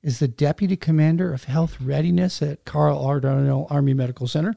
is 0.02 0.20
the 0.20 0.28
Deputy 0.28 0.76
Commander 0.76 1.34
of 1.34 1.46
Health 1.46 1.80
Readiness 1.82 2.42
at 2.42 2.66
Carl 2.66 3.00
R. 3.04 3.20
Darnell 3.20 3.68
Army 3.70 3.94
Medical 3.94 4.28
Center, 4.28 4.56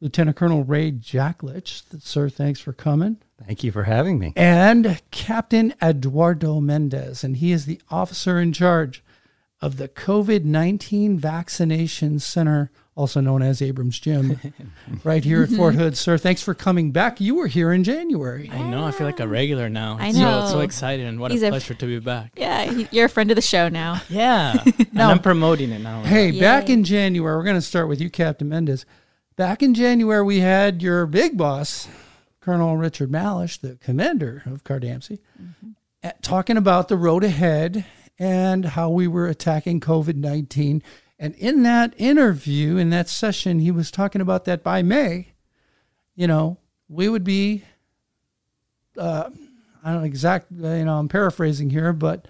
Lieutenant 0.00 0.36
Colonel 0.36 0.64
Ray 0.64 0.92
Jacklich. 0.92 1.82
Sir, 2.00 2.28
thanks 2.28 2.60
for 2.60 2.72
coming. 2.72 3.18
Thank 3.44 3.64
you 3.64 3.72
for 3.72 3.84
having 3.84 4.18
me. 4.18 4.32
And 4.36 5.00
Captain 5.10 5.74
Eduardo 5.82 6.60
Mendez, 6.60 7.22
and 7.22 7.36
he 7.36 7.52
is 7.52 7.66
the 7.66 7.80
officer 7.90 8.38
in 8.38 8.52
charge 8.52 9.02
of 9.60 9.76
the 9.76 9.88
COVID 9.88 10.44
19 10.44 11.18
Vaccination 11.18 12.18
Center, 12.18 12.70
also 12.98 13.20
known 13.20 13.42
as 13.42 13.62
Abrams 13.62 14.00
Gym, 14.00 14.40
right 15.04 15.22
here 15.22 15.44
at 15.44 15.50
Fort 15.50 15.76
Hood. 15.76 15.96
Sir, 15.96 16.18
thanks 16.18 16.42
for 16.42 16.52
coming 16.52 16.90
back. 16.90 17.20
You 17.20 17.36
were 17.36 17.46
here 17.46 17.72
in 17.72 17.84
January. 17.84 18.50
I 18.52 18.60
know. 18.68 18.84
I 18.84 18.90
feel 18.90 19.06
like 19.06 19.20
a 19.20 19.28
regular 19.28 19.68
now. 19.68 19.96
I 20.00 20.10
So, 20.10 20.18
know. 20.18 20.46
so 20.48 20.60
excited 20.60 21.06
and 21.06 21.20
what 21.20 21.30
He's 21.30 21.42
a 21.44 21.46
a- 21.46 21.50
pleasure 21.50 21.74
to 21.74 21.86
be 21.86 22.00
back. 22.00 22.32
Yeah, 22.36 22.84
you're 22.90 23.06
a 23.06 23.08
friend 23.08 23.30
of 23.30 23.36
the 23.36 23.40
show 23.42 23.68
now. 23.68 24.00
Yeah. 24.10 24.62
and 24.78 25.00
I'm 25.00 25.20
promoting 25.20 25.70
it 25.70 25.78
now. 25.80 26.02
Hey, 26.02 26.38
back 26.40 26.68
in 26.68 26.82
January, 26.82 27.36
we're 27.36 27.44
going 27.44 27.54
to 27.54 27.62
start 27.62 27.86
with 27.88 28.00
you, 28.00 28.10
Captain 28.10 28.48
Mendez. 28.48 28.84
Back 29.36 29.62
in 29.62 29.74
January, 29.74 30.24
we 30.24 30.40
had 30.40 30.82
your 30.82 31.06
big 31.06 31.36
boss, 31.38 31.86
Colonel 32.40 32.76
Richard 32.76 33.12
Malish, 33.12 33.60
the 33.60 33.76
commander 33.76 34.42
of 34.46 34.64
CRDAMC, 34.64 35.20
uh, 36.02 36.10
talking 36.20 36.56
about 36.56 36.88
the 36.88 36.96
road 36.96 37.22
ahead 37.22 37.84
and 38.18 38.64
how 38.64 38.90
we 38.90 39.06
were 39.06 39.28
attacking 39.28 39.78
COVID 39.78 40.16
19. 40.16 40.82
And 41.18 41.34
in 41.34 41.62
that 41.64 41.94
interview, 41.96 42.76
in 42.76 42.90
that 42.90 43.08
session, 43.08 43.58
he 43.58 43.70
was 43.70 43.90
talking 43.90 44.20
about 44.20 44.44
that 44.44 44.62
by 44.62 44.82
May, 44.82 45.32
you 46.14 46.26
know, 46.26 46.58
we 46.88 47.08
would 47.08 47.24
be, 47.24 47.64
uh, 48.96 49.30
I 49.82 49.92
don't 49.92 50.00
know 50.00 50.06
exact, 50.06 50.46
uh, 50.52 50.68
you 50.68 50.84
know, 50.84 50.98
I'm 50.98 51.08
paraphrasing 51.08 51.70
here, 51.70 51.92
but 51.92 52.28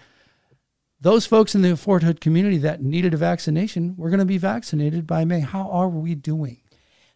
those 1.01 1.27
folks 1.27 1.55
in 1.55 1.63
the 1.63 1.77
Fort 1.77 2.03
Hood 2.03 2.21
community 2.21 2.59
that 2.59 2.83
needed 2.83 3.15
a 3.15 3.17
vaccination 3.17 3.95
were 3.97 4.11
going 4.11 4.19
to 4.21 4.27
be 4.27 4.39
vaccinated 4.39 5.07
by 5.07 5.25
May. 5.25 5.41
How 5.41 5.71
are 5.71 5.89
we 5.89 6.15
doing? 6.15 6.59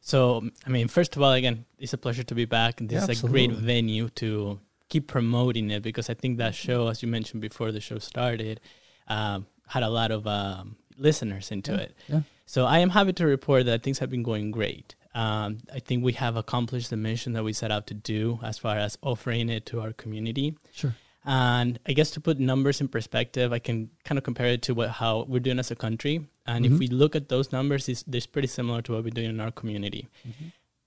So, 0.01 0.49
I 0.67 0.71
mean, 0.71 0.89
first 0.89 1.17
of 1.17 1.23
all, 1.23 1.33
again, 1.33 1.65
it's 1.79 1.93
a 1.93 1.99
pleasure 1.99 2.25
to 2.25 2.35
be 2.35 2.45
back. 2.45 2.81
And 2.81 2.89
this 2.89 3.07
Yeah, 3.07 3.13
is 3.13 3.25
a 3.25 3.27
great 3.29 3.53
venue 3.53 4.09
to 4.17 4.61
keep 4.89 5.07
promoting 5.07 5.71
it 5.71 5.83
because 5.83 6.11
I 6.11 6.15
think 6.15 6.39
that 6.39 6.55
show, 6.55 6.89
as 6.89 7.03
you 7.03 7.09
mentioned 7.09 7.41
before 7.41 7.73
the 7.73 7.81
show 7.81 7.99
started, 7.99 8.61
um, 9.09 9.47
had 9.67 9.83
a 9.83 9.89
lot 9.89 10.11
of 10.11 10.27
um, 10.27 10.77
listeners 10.97 11.51
into 11.51 11.75
it. 11.75 11.95
yeah. 12.09 12.23
So 12.47 12.67
I 12.67 12.81
am 12.81 12.91
happy 12.91 13.13
to 13.15 13.27
report 13.27 13.67
that 13.67 13.83
things 13.83 13.99
have 14.01 14.11
been 14.11 14.23
going 14.23 14.51
great. 14.51 14.95
Um, 15.15 15.59
I 15.73 15.79
think 15.79 16.05
we 16.05 16.13
have 16.15 16.37
accomplished 16.37 16.91
the 16.91 16.97
mission 16.97 17.33
that 17.35 17.45
we 17.45 17.53
set 17.53 17.71
out 17.71 17.87
to 17.89 17.95
do 17.95 18.39
as 18.43 18.59
far 18.59 18.77
as 18.77 18.99
offering 19.03 19.49
it 19.49 19.67
to 19.67 19.81
our 19.81 19.93
community. 19.93 20.57
Sure. 20.73 20.95
And 21.25 21.79
I 21.87 21.93
guess 21.93 22.11
to 22.13 22.21
put 22.21 22.41
numbers 22.41 22.81
in 22.81 22.89
perspective, 22.89 23.53
I 23.53 23.59
can 23.59 23.91
kind 24.05 24.19
of 24.19 24.25
compare 24.25 24.49
it 24.49 24.63
to 24.63 24.75
what 24.75 24.91
how 24.91 25.25
we're 25.29 25.39
doing 25.39 25.59
as 25.61 25.71
a 25.71 25.77
country. 25.77 26.27
And 26.47 26.67
if 26.67 26.79
we 26.79 26.89
look 26.89 27.15
at 27.15 27.29
those 27.29 27.53
numbers, 27.53 27.89
it's, 27.89 28.05
it's 28.11 28.27
pretty 28.27 28.49
similar 28.49 28.83
to 28.83 28.93
what 28.93 29.05
we're 29.05 29.11
doing 29.11 29.31
in 29.31 29.39
our 29.39 29.53
community. 29.53 30.09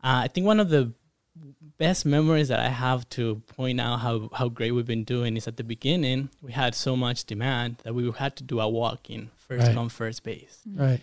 Uh, 0.03 0.23
I 0.25 0.27
think 0.27 0.45
one 0.45 0.59
of 0.59 0.69
the 0.69 0.91
best 1.77 2.05
memories 2.05 2.47
that 2.47 2.59
I 2.59 2.69
have 2.69 3.07
to 3.11 3.41
point 3.47 3.79
out 3.81 3.99
how, 3.99 4.29
how 4.33 4.49
great 4.49 4.71
we've 4.71 4.85
been 4.85 5.03
doing 5.03 5.35
is 5.37 5.47
at 5.47 5.57
the 5.57 5.63
beginning, 5.63 6.29
we 6.41 6.51
had 6.51 6.75
so 6.75 6.95
much 6.95 7.25
demand 7.25 7.77
that 7.83 7.93
we 7.93 8.09
had 8.11 8.35
to 8.37 8.43
do 8.43 8.59
a 8.59 8.67
walk 8.69 9.09
in, 9.09 9.29
first 9.37 9.67
Right. 9.67 9.73
come, 9.75 9.89
first 9.89 10.23
base. 10.23 10.59
Mm-hmm. 10.67 10.81
Right. 10.81 11.01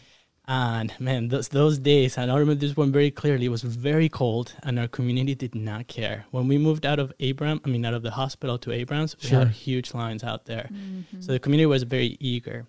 And 0.49 0.93
man, 0.99 1.29
those 1.29 1.49
those 1.49 1.79
days, 1.79 2.19
and 2.19 2.29
I 2.31 2.35
remember 2.37 2.59
this 2.61 2.77
one 2.77 2.91
very 2.91 3.13
clearly. 3.13 3.47
It 3.47 3.51
was 3.51 3.63
very 3.63 4.09
cold, 4.09 4.53
and 4.65 4.77
our 4.77 4.89
community 4.89 5.37
did 5.37 5.55
not 5.55 5.87
care. 5.87 6.25
When 6.33 6.49
we 6.49 6.59
moved 6.59 6.85
out 6.85 6.99
of 6.99 7.13
Abram, 7.21 7.61
I 7.65 7.69
mean, 7.69 7.85
out 7.85 7.95
of 7.95 8.03
the 8.03 8.11
hospital 8.11 8.59
to 8.59 8.73
Abrams, 8.73 9.15
we 9.23 9.29
Sure. 9.29 9.39
had 9.39 9.49
huge 9.51 9.95
lines 9.95 10.25
out 10.25 10.47
there. 10.47 10.69
Mm-hmm. 10.73 11.21
So 11.21 11.31
the 11.31 11.39
community 11.39 11.67
was 11.67 11.85
very 11.85 12.17
eager. 12.19 12.67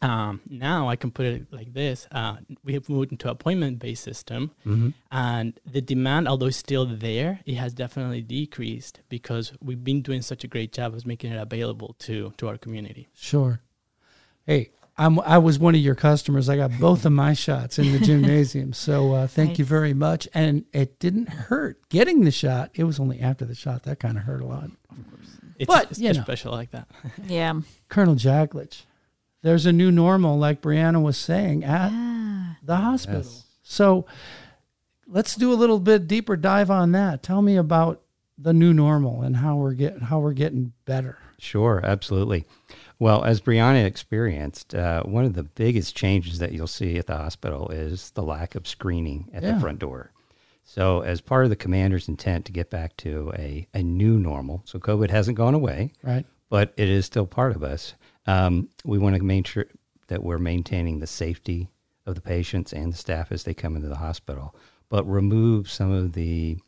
Um, 0.00 0.40
now 0.48 0.88
I 0.88 0.96
can 0.96 1.10
put 1.10 1.26
it 1.26 1.46
like 1.52 1.72
this: 1.72 2.06
uh, 2.12 2.36
we 2.64 2.74
have 2.74 2.88
moved 2.88 3.10
into 3.12 3.28
appointment-based 3.30 4.02
system, 4.02 4.52
and 5.10 5.58
the 5.66 5.80
demand, 5.80 6.28
although 6.28 6.50
still 6.50 6.86
there, 6.86 7.40
it 7.46 7.54
has 7.54 7.74
definitely 7.74 8.22
decreased 8.22 9.00
because 9.08 9.52
we've 9.62 9.82
been 9.82 10.02
doing 10.02 10.22
such 10.22 10.44
a 10.44 10.48
great 10.48 10.72
job 10.72 10.94
of 10.94 11.04
making 11.06 11.32
it 11.32 11.40
available 11.40 11.96
to 12.00 12.32
to 12.36 12.48
our 12.48 12.56
community. 12.58 13.08
Sure. 13.14 13.60
Hey, 14.46 14.70
I'm, 14.96 15.20
I 15.20 15.38
was 15.38 15.58
one 15.58 15.74
of 15.74 15.80
your 15.80 15.94
customers. 15.94 16.48
I 16.48 16.56
got 16.56 16.76
both 16.80 17.04
of 17.04 17.12
my 17.12 17.32
shots 17.32 17.78
in 17.78 17.92
the 17.92 17.98
gymnasium. 18.00 18.72
So 18.72 19.12
uh, 19.12 19.26
thank 19.38 19.58
you 19.58 19.64
very 19.64 19.94
much. 19.94 20.26
And 20.34 20.64
it 20.72 20.98
didn't 20.98 21.28
hurt 21.28 21.88
getting 21.88 22.22
the 22.24 22.30
shot. 22.32 22.70
It 22.74 22.84
was 22.84 22.98
only 22.98 23.20
after 23.20 23.44
the 23.44 23.54
shot 23.54 23.84
that 23.84 24.00
kind 24.00 24.16
of 24.16 24.24
hurt 24.24 24.40
a 24.40 24.46
lot. 24.46 24.70
It's, 25.56 25.66
But, 25.68 25.90
it's 25.90 26.00
you 26.00 26.12
know. 26.12 26.22
special 26.22 26.50
like 26.52 26.70
that. 26.72 26.88
Yeah. 27.26 27.60
Colonel 27.88 28.14
Jacklich, 28.16 28.82
there's 29.42 29.66
a 29.66 29.72
new 29.72 29.90
normal, 29.90 30.38
like 30.38 30.60
Brianna 30.60 31.02
was 31.02 31.16
saying, 31.16 31.64
at 31.64 31.90
the 32.62 32.76
hospital. 32.76 33.22
Yes. 33.22 33.44
So 33.62 34.06
let's 35.06 35.36
do 35.36 35.52
a 35.52 35.54
little 35.54 35.78
bit 35.80 36.06
deeper 36.08 36.36
dive 36.36 36.70
on 36.70 36.92
that. 36.92 37.22
Tell 37.22 37.42
me 37.42 37.56
about 37.56 38.02
the 38.36 38.52
new 38.52 38.72
normal 38.72 39.22
and 39.22 39.36
how 39.36 39.56
we're 39.56 39.72
getting 39.74 40.00
how 40.00 40.20
we're 40.20 40.32
getting 40.32 40.72
better. 40.84 41.18
Sure, 41.38 41.80
absolutely. 41.84 42.44
Well, 43.00 43.22
as 43.24 43.40
Brianna 43.40 43.84
experienced, 43.84 44.74
uh, 44.74 45.02
one 45.04 45.24
of 45.24 45.34
the 45.34 45.44
biggest 45.44 45.94
changes 45.96 46.40
that 46.40 46.50
you'll 46.52 46.66
see 46.66 46.98
at 46.98 47.06
the 47.06 47.16
hospital 47.16 47.68
is 47.68 48.10
the 48.10 48.22
lack 48.22 48.54
of 48.56 48.66
screening 48.66 49.28
at 49.32 49.42
Yeah. 49.44 49.52
the 49.52 49.60
front 49.60 49.78
door. 49.78 50.12
So, 50.64 51.00
as 51.00 51.20
part 51.20 51.44
of 51.44 51.50
the 51.50 51.56
commander's 51.56 52.08
intent 52.08 52.44
to 52.46 52.52
get 52.52 52.70
back 52.70 52.96
to 52.98 53.32
a, 53.38 53.66
a 53.72 53.82
new 53.82 54.18
normal, 54.18 54.62
so 54.66 54.78
COVID 54.78 55.10
hasn't 55.10 55.36
gone 55.38 55.54
away, 55.54 55.92
Right. 56.02 56.26
but 56.50 56.74
it 56.76 56.88
is 56.88 57.06
still 57.06 57.24
part 57.26 57.54
of 57.56 57.62
us. 57.62 57.94
Um, 58.28 58.68
we 58.84 58.98
want 58.98 59.16
to 59.16 59.22
make 59.22 59.46
sure 59.46 59.66
that 60.08 60.22
we're 60.22 60.38
maintaining 60.38 61.00
the 61.00 61.06
safety 61.06 61.68
of 62.06 62.14
the 62.14 62.20
patients 62.20 62.72
and 62.72 62.92
the 62.92 62.96
staff 62.96 63.32
as 63.32 63.44
they 63.44 63.54
come 63.54 63.74
into 63.76 63.88
the 63.88 63.96
hospital, 63.96 64.54
but 64.88 65.04
remove 65.04 65.70
some 65.70 65.90
of 65.92 66.12
the 66.12 66.58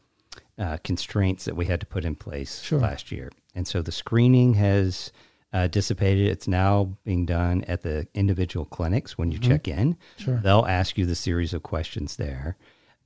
uh, 0.59 0.79
constraints 0.85 1.45
that 1.45 1.57
we 1.57 1.67
had 1.67 1.81
to 1.81 1.87
put 1.87 2.05
in 2.05 2.15
place 2.15 2.61
Sure. 2.63 2.81
last 2.81 3.11
year. 3.13 3.31
And 3.55 3.67
so 3.67 3.83
the 3.83 3.93
screening 3.93 4.55
has 4.55 5.13
uh, 5.53 5.67
dissipated. 5.69 6.29
It's 6.29 6.47
now 6.49 6.97
being 7.05 7.27
done 7.27 7.65
at 7.67 7.83
the 7.83 8.07
individual 8.15 8.65
clinics 8.67 9.17
when 9.19 9.31
you 9.33 9.39
check 9.39 9.67
in. 9.69 9.97
Sure. 10.19 10.37
They'll 10.43 10.67
ask 10.67 10.97
you 10.99 11.07
the 11.07 11.15
series 11.15 11.53
of 11.55 11.63
questions 11.63 12.17
there. 12.17 12.57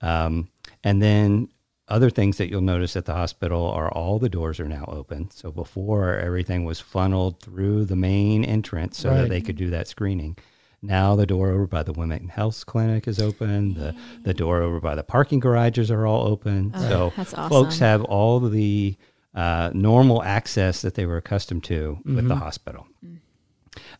Um, 0.00 0.48
and 0.82 1.00
then 1.00 1.48
other 1.88 2.08
things 2.10 2.38
that 2.38 2.48
you'll 2.50 2.60
notice 2.62 2.96
at 2.96 3.04
the 3.04 3.12
hospital 3.14 3.66
are 3.66 3.90
all 3.92 4.18
the 4.18 4.28
doors 4.28 4.58
are 4.58 4.68
now 4.68 4.84
open. 4.88 5.30
So 5.30 5.50
before 5.52 6.16
everything 6.18 6.64
was 6.64 6.80
funneled 6.80 7.40
through 7.40 7.84
the 7.84 7.96
main 7.96 8.44
entrance 8.44 8.98
so 8.98 9.10
Right. 9.10 9.22
that 9.22 9.28
they 9.28 9.40
could 9.42 9.56
do 9.56 9.70
that 9.70 9.86
screening. 9.88 10.36
Now 10.80 11.14
the 11.16 11.26
door 11.26 11.50
over 11.50 11.66
by 11.66 11.82
the 11.82 11.92
Women 11.92 12.28
Health 12.28 12.64
Clinic 12.66 13.06
is 13.08 13.18
open. 13.18 13.74
The 13.74 13.94
the 14.22 14.34
door 14.34 14.60
over 14.62 14.80
by 14.80 14.94
the 14.94 15.02
parking 15.02 15.40
garages 15.40 15.90
are 15.90 16.06
all 16.06 16.26
open. 16.26 16.72
Oh, 16.74 16.88
so 16.88 17.12
that's 17.16 17.32
folks 17.32 17.78
have 17.78 18.02
all 18.04 18.40
the 18.40 18.96
uh, 19.34 19.70
normal 19.74 20.22
access 20.22 20.82
that 20.82 20.94
they 20.94 21.06
were 21.06 21.16
accustomed 21.16 21.64
to 21.64 21.98
with 22.04 22.28
the 22.28 22.36
hospital. 22.36 22.86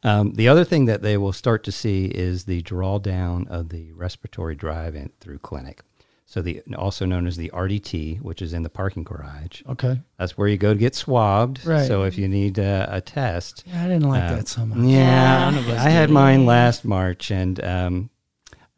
Um, 0.02 0.34
the 0.34 0.46
other 0.48 0.64
thing 0.64 0.84
that 0.84 1.02
they 1.02 1.16
will 1.16 1.32
start 1.32 1.64
to 1.64 1.72
see 1.72 2.06
is 2.06 2.44
the 2.44 2.62
drawdown 2.62 3.48
of 3.48 3.70
the 3.70 3.90
respiratory 3.92 4.54
drive-in 4.54 5.10
through 5.20 5.38
clinic. 5.38 5.82
So 6.26 6.40
the 6.42 6.62
also 6.76 7.04
known 7.04 7.26
as 7.26 7.36
the 7.36 7.50
RDT, 7.54 8.20
which 8.22 8.40
is 8.40 8.54
in 8.54 8.62
the 8.62 8.70
parking 8.70 9.04
garage. 9.04 9.62
Okay. 9.68 10.00
That's 10.18 10.36
where 10.38 10.48
you 10.48 10.56
go 10.56 10.72
to 10.72 10.78
get 10.78 10.94
swabbed. 10.94 11.64
Right. 11.66 11.86
So 11.86 12.02
if 12.04 12.16
you 12.16 12.28
need 12.28 12.58
uh, 12.58 12.86
a 12.88 13.00
test, 13.00 13.62
Yeah, 13.66 13.84
I 13.84 13.88
didn't 13.88 14.08
like 14.08 14.22
uh, 14.22 14.36
that 14.36 14.48
so 14.48 14.64
much. 14.64 14.78
yeah, 14.78 15.50
None 15.50 15.58
of 15.58 15.68
I 15.70 15.90
had 15.90 16.06
did. 16.06 16.12
mine 16.14 16.46
last 16.46 16.84
March, 16.84 17.30
and 17.30 17.62
um, 17.62 18.10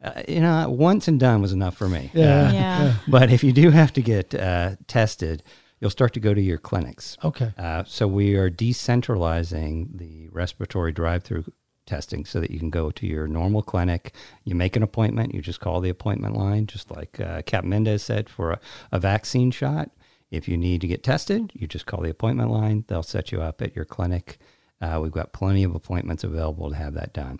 uh, 0.03 0.21
you 0.27 0.41
know, 0.41 0.69
once 0.69 1.07
and 1.07 1.19
done 1.19 1.41
was 1.41 1.53
enough 1.53 1.75
for 1.77 1.87
me. 1.87 2.11
Yeah. 2.13 2.47
Uh, 2.47 2.51
Yeah. 2.51 2.93
but 3.07 3.31
if 3.31 3.43
you 3.43 3.53
do 3.53 3.71
have 3.71 3.93
to 3.93 4.01
get 4.01 4.35
uh, 4.35 4.75
tested, 4.87 5.41
you'll 5.79 5.89
start 5.89 6.13
to 6.13 6.19
go 6.19 6.33
to 6.33 6.41
your 6.41 6.57
clinics. 6.57 7.17
Okay. 7.23 7.53
Uh, 7.57 7.83
so 7.87 8.07
we 8.07 8.35
are 8.35 8.49
decentralizing 8.51 9.97
the 9.97 10.27
respiratory 10.29 10.91
drive-through 10.91 11.45
testing 11.87 12.25
so 12.25 12.39
that 12.39 12.51
you 12.51 12.59
can 12.59 12.69
go 12.69 12.91
to 12.91 13.07
your 13.07 13.27
normal 13.27 13.63
clinic. 13.63 14.13
You 14.43 14.53
make 14.53 14.75
an 14.75 14.83
appointment. 14.83 15.33
You 15.33 15.41
just 15.41 15.59
call 15.59 15.81
the 15.81 15.89
appointment 15.89 16.35
line, 16.35 16.67
just 16.67 16.91
like 16.91 17.19
uh, 17.19 17.41
Cap 17.43 17.63
Mendez 17.63 18.03
said 18.03 18.29
for 18.29 18.51
a, 18.51 18.59
a 18.91 18.99
vaccine 18.99 19.49
shot. 19.51 19.89
If 20.29 20.47
you 20.47 20.57
need 20.57 20.81
to 20.81 20.87
get 20.87 21.03
tested, 21.03 21.51
you 21.55 21.67
just 21.67 21.85
call 21.85 22.01
the 22.01 22.09
appointment 22.09 22.51
line. 22.51 22.83
They'll 22.87 23.01
set 23.03 23.31
you 23.31 23.41
up 23.41 23.61
at 23.61 23.75
your 23.75 23.85
clinic. 23.85 24.37
Uh, 24.81 24.99
we've 25.01 25.11
got 25.11 25.33
plenty 25.33 25.63
of 25.63 25.73
appointments 25.73 26.23
available 26.23 26.69
to 26.69 26.75
have 26.75 26.93
that 26.95 27.13
done. 27.13 27.39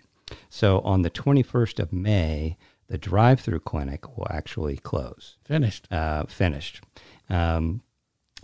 So 0.50 0.80
on 0.80 1.02
the 1.04 1.12
21st 1.12 1.80
of 1.80 1.94
May, 1.94 2.58
the 2.88 2.98
drive-through 2.98 3.60
clinic 3.62 4.18
will 4.18 4.28
actually 4.30 4.78
close 4.78 5.36
Finished. 5.46 5.92
uh, 5.92 6.24
finished. 6.28 6.82
Um, 7.30 7.82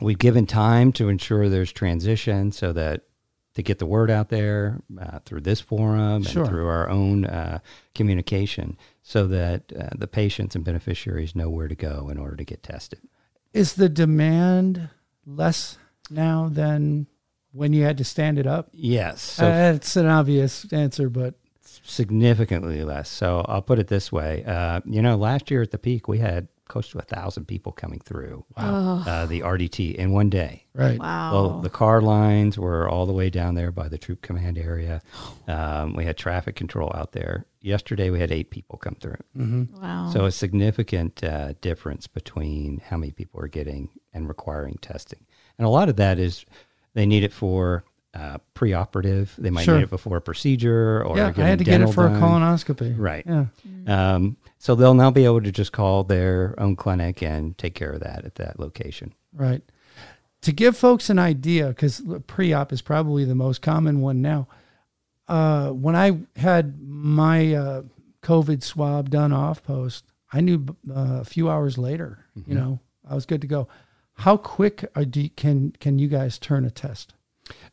we've 0.02 0.20
given 0.20 0.46
time 0.46 0.92
to 0.94 1.08
ensure 1.08 1.48
there's 1.48 1.72
transition 1.72 2.52
so 2.52 2.74
that 2.74 3.04
to 3.56 3.62
get 3.64 3.78
the 3.80 3.86
word 3.86 4.10
out 4.10 4.30
there 4.30 4.82
uh, 5.00 5.20
through 5.26 5.42
this 5.42 5.62
forum 5.62 6.24
Sure. 6.24 6.42
and 6.44 6.50
through 6.52 6.68
our 6.68 6.90
own 6.90 7.26
uh, 7.26 7.60
communication 7.94 8.78
so 9.04 9.28
that 9.28 9.72
uh, 9.80 9.90
the 9.96 10.08
patients 10.08 10.56
and 10.56 10.64
beneficiaries 10.64 11.36
know 11.36 11.50
where 11.50 11.68
to 11.68 11.76
go 11.76 12.10
in 12.10 12.18
order 12.18 12.36
to 12.36 12.44
get 12.46 12.64
tested. 12.64 13.00
Is 13.54 13.74
the 13.74 13.90
demand 13.90 14.90
less 15.26 15.78
now 16.10 16.50
than 16.52 17.06
when 17.52 17.74
you 17.74 17.84
had 17.84 17.98
to 18.00 18.04
stand 18.04 18.40
it 18.40 18.48
up? 18.48 18.70
Yes. 18.74 19.22
So 19.22 19.46
Uh, 19.46 19.74
it's 19.76 19.96
an 19.96 20.08
obvious 20.08 20.66
answer, 20.74 21.10
but 21.10 21.36
significantly 21.84 22.84
less. 22.84 23.10
So 23.10 23.46
I'll 23.48 23.62
put 23.62 23.80
it 23.80 23.88
this 23.88 24.12
way. 24.12 24.44
Uh, 24.46 24.82
you 24.86 25.02
know, 25.02 25.16
last 25.16 25.52
year 25.52 25.62
at 25.62 25.72
the 25.72 25.78
peak, 25.78 26.08
we 26.08 26.18
had 26.18 26.48
close 26.74 26.90
to 26.90 26.98
a 26.98 27.04
thousand 27.04 27.46
people 27.46 27.72
coming 27.72 28.00
through 28.00 28.44
uh, 28.58 29.28
the 29.28 29.42
RDT 29.42 29.94
in 29.94 30.12
one 30.12 30.28
day. 30.28 30.66
right. 30.74 31.00
Wow. 31.00 31.32
Well, 31.32 31.62
the 31.62 31.70
car 31.70 32.02
lines 32.02 32.58
were 32.58 32.90
all 32.90 33.06
the 33.06 33.14
way 33.14 33.30
down 33.30 33.54
there 33.54 33.72
by 33.72 33.88
the 33.88 34.00
troop 34.00 34.22
command 34.24 34.58
area. 34.58 35.02
Um, 35.46 35.94
we 35.94 36.06
had 36.06 36.16
traffic 36.18 36.56
control 36.56 36.90
out 36.96 37.12
there. 37.12 37.46
Yesterday, 37.62 38.10
we 38.10 38.20
had 38.22 38.32
eight 38.32 38.50
people 38.50 38.78
come 38.78 38.96
through. 38.96 39.18
wow. 39.82 40.10
So 40.14 40.24
a 40.24 40.32
significant 40.32 41.22
uh, 41.22 41.54
difference 41.60 42.08
between 42.08 42.80
how 42.80 42.96
many 42.96 43.12
people 43.12 43.42
are 43.42 43.50
getting 43.50 43.90
and 44.14 44.30
requiring 44.30 44.78
testing. 44.82 45.20
And 45.58 45.68
a 45.68 45.70
lot 45.70 45.90
of 45.90 45.98
that 45.98 46.18
is 46.18 46.46
they 46.94 47.06
need 47.06 47.24
it 47.24 47.34
for 47.34 47.84
uh, 48.14 48.38
preoperative. 48.56 49.36
They 49.38 49.50
might 49.50 49.64
Sure. 49.66 49.78
need 49.78 49.84
it 49.84 49.90
before 49.90 50.18
a 50.18 50.22
procedure 50.22 51.04
or 51.04 51.18
yeah, 51.18 51.34
I 51.36 51.42
had 51.42 51.60
to 51.60 51.66
get 51.66 51.82
it 51.82 51.88
for 51.94 52.06
a 52.06 52.12
colonoscopy. 52.12 52.96
Right. 52.98 53.26
Yeah. 53.26 53.46
Um, 53.88 54.38
so 54.60 54.76
they'll 54.76 54.94
now 54.94 55.12
be 55.12 55.26
able 55.26 55.42
to 55.42 55.52
just 55.52 55.72
call 55.72 56.04
their 56.04 56.56
own 56.58 56.76
clinic 56.76 57.22
and 57.24 57.58
take 57.58 57.76
care 57.76 57.92
of 57.92 58.02
that 58.02 58.24
at 58.26 58.36
that 58.36 58.60
location. 58.60 59.14
Right. 59.34 59.62
To 60.42 60.52
give 60.52 60.78
folks 60.78 61.10
an 61.10 61.20
idea, 61.20 61.70
because 61.70 62.02
pre-op 62.28 62.72
is 62.74 62.82
probably 62.82 63.26
the 63.26 63.36
most 63.36 63.62
common 63.62 64.02
one 64.02 64.22
now. 64.22 64.48
Uh, 65.28 65.70
when 65.70 65.96
I 65.96 66.20
had 66.36 66.82
my 66.82 67.54
uh, 67.54 67.82
COVID 68.22 68.62
swab 68.62 69.10
done 69.10 69.32
off 69.32 69.64
post, 69.64 70.04
I 70.34 70.42
knew 70.42 70.66
uh, 70.90 71.20
a 71.22 71.24
few 71.24 71.50
hours 71.50 71.78
later. 71.78 72.26
You 72.46 72.56
know, 72.56 72.80
I 73.10 73.16
was 73.16 73.26
good 73.26 73.42
to 73.42 73.48
go. 73.48 73.68
How 74.16 74.36
quick 74.38 74.86
are, 74.96 75.06
do 75.06 75.22
you, 75.22 75.30
can 75.30 75.72
can 75.80 75.98
you 75.98 76.08
guys 76.08 76.38
turn 76.38 76.66
a 76.66 76.70
test? 76.72 77.14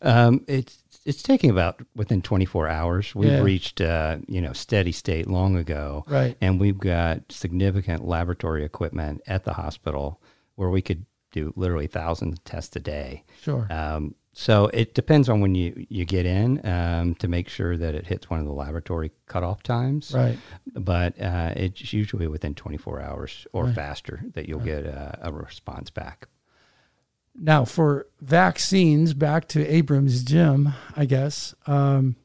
Um, 0.03 0.45
it's 0.49 0.83
it's 1.07 1.23
taking 1.23 1.51
about 1.51 1.81
within 1.97 2.21
24 2.23 2.69
hours. 2.69 3.15
We've 3.15 3.33
Yeah. 3.33 3.43
reached 3.43 3.81
uh, 3.81 4.19
you 4.29 4.41
know 4.41 4.53
steady 4.53 4.93
state 4.93 5.27
long 5.29 5.57
ago, 5.57 6.05
Right. 6.09 6.37
And 6.41 6.61
we've 6.61 6.79
got 6.79 7.31
significant 7.31 8.05
laboratory 8.07 8.65
equipment 8.65 9.23
at 9.27 9.45
the 9.45 9.55
hospital 9.55 10.21
where 10.57 10.71
we 10.71 10.83
could 10.83 11.07
do 11.33 11.53
literally 11.57 11.87
thousands 11.87 12.35
of 12.39 12.45
tests 12.45 12.75
a 12.77 12.81
day. 12.81 13.25
Sure. 13.41 13.67
Um, 13.71 14.15
so 14.33 14.67
it 14.73 14.95
depends 14.95 15.29
on 15.29 15.41
when 15.41 15.55
you 15.55 15.87
you 15.89 16.05
get 16.05 16.27
in 16.27 16.65
um, 16.67 17.15
to 17.17 17.29
make 17.29 17.49
sure 17.49 17.77
that 17.77 17.95
it 17.95 18.07
hits 18.07 18.29
one 18.31 18.41
of 18.41 18.47
the 18.47 18.53
laboratory 18.53 19.11
cutoff 19.27 19.63
times, 19.63 20.13
Right. 20.15 20.39
But 20.75 21.21
uh, 21.21 21.53
it's 21.57 21.93
usually 21.93 22.27
within 22.27 22.55
24 22.55 23.01
hours 23.01 23.47
or 23.53 23.65
Right. 23.67 23.75
faster 23.75 24.23
that 24.35 24.49
you'll 24.49 24.61
get 24.61 24.85
a, 24.85 25.19
a 25.23 25.33
response 25.33 25.91
back. 25.91 26.29
Now, 27.35 27.65
for 27.65 28.07
vaccines, 28.21 29.15
back 29.15 29.49
to 29.49 29.67
Abrams 29.67 30.25
Gym, 30.25 30.71
I 30.97 31.05
guess. 31.07 31.55
Um, 31.67 32.17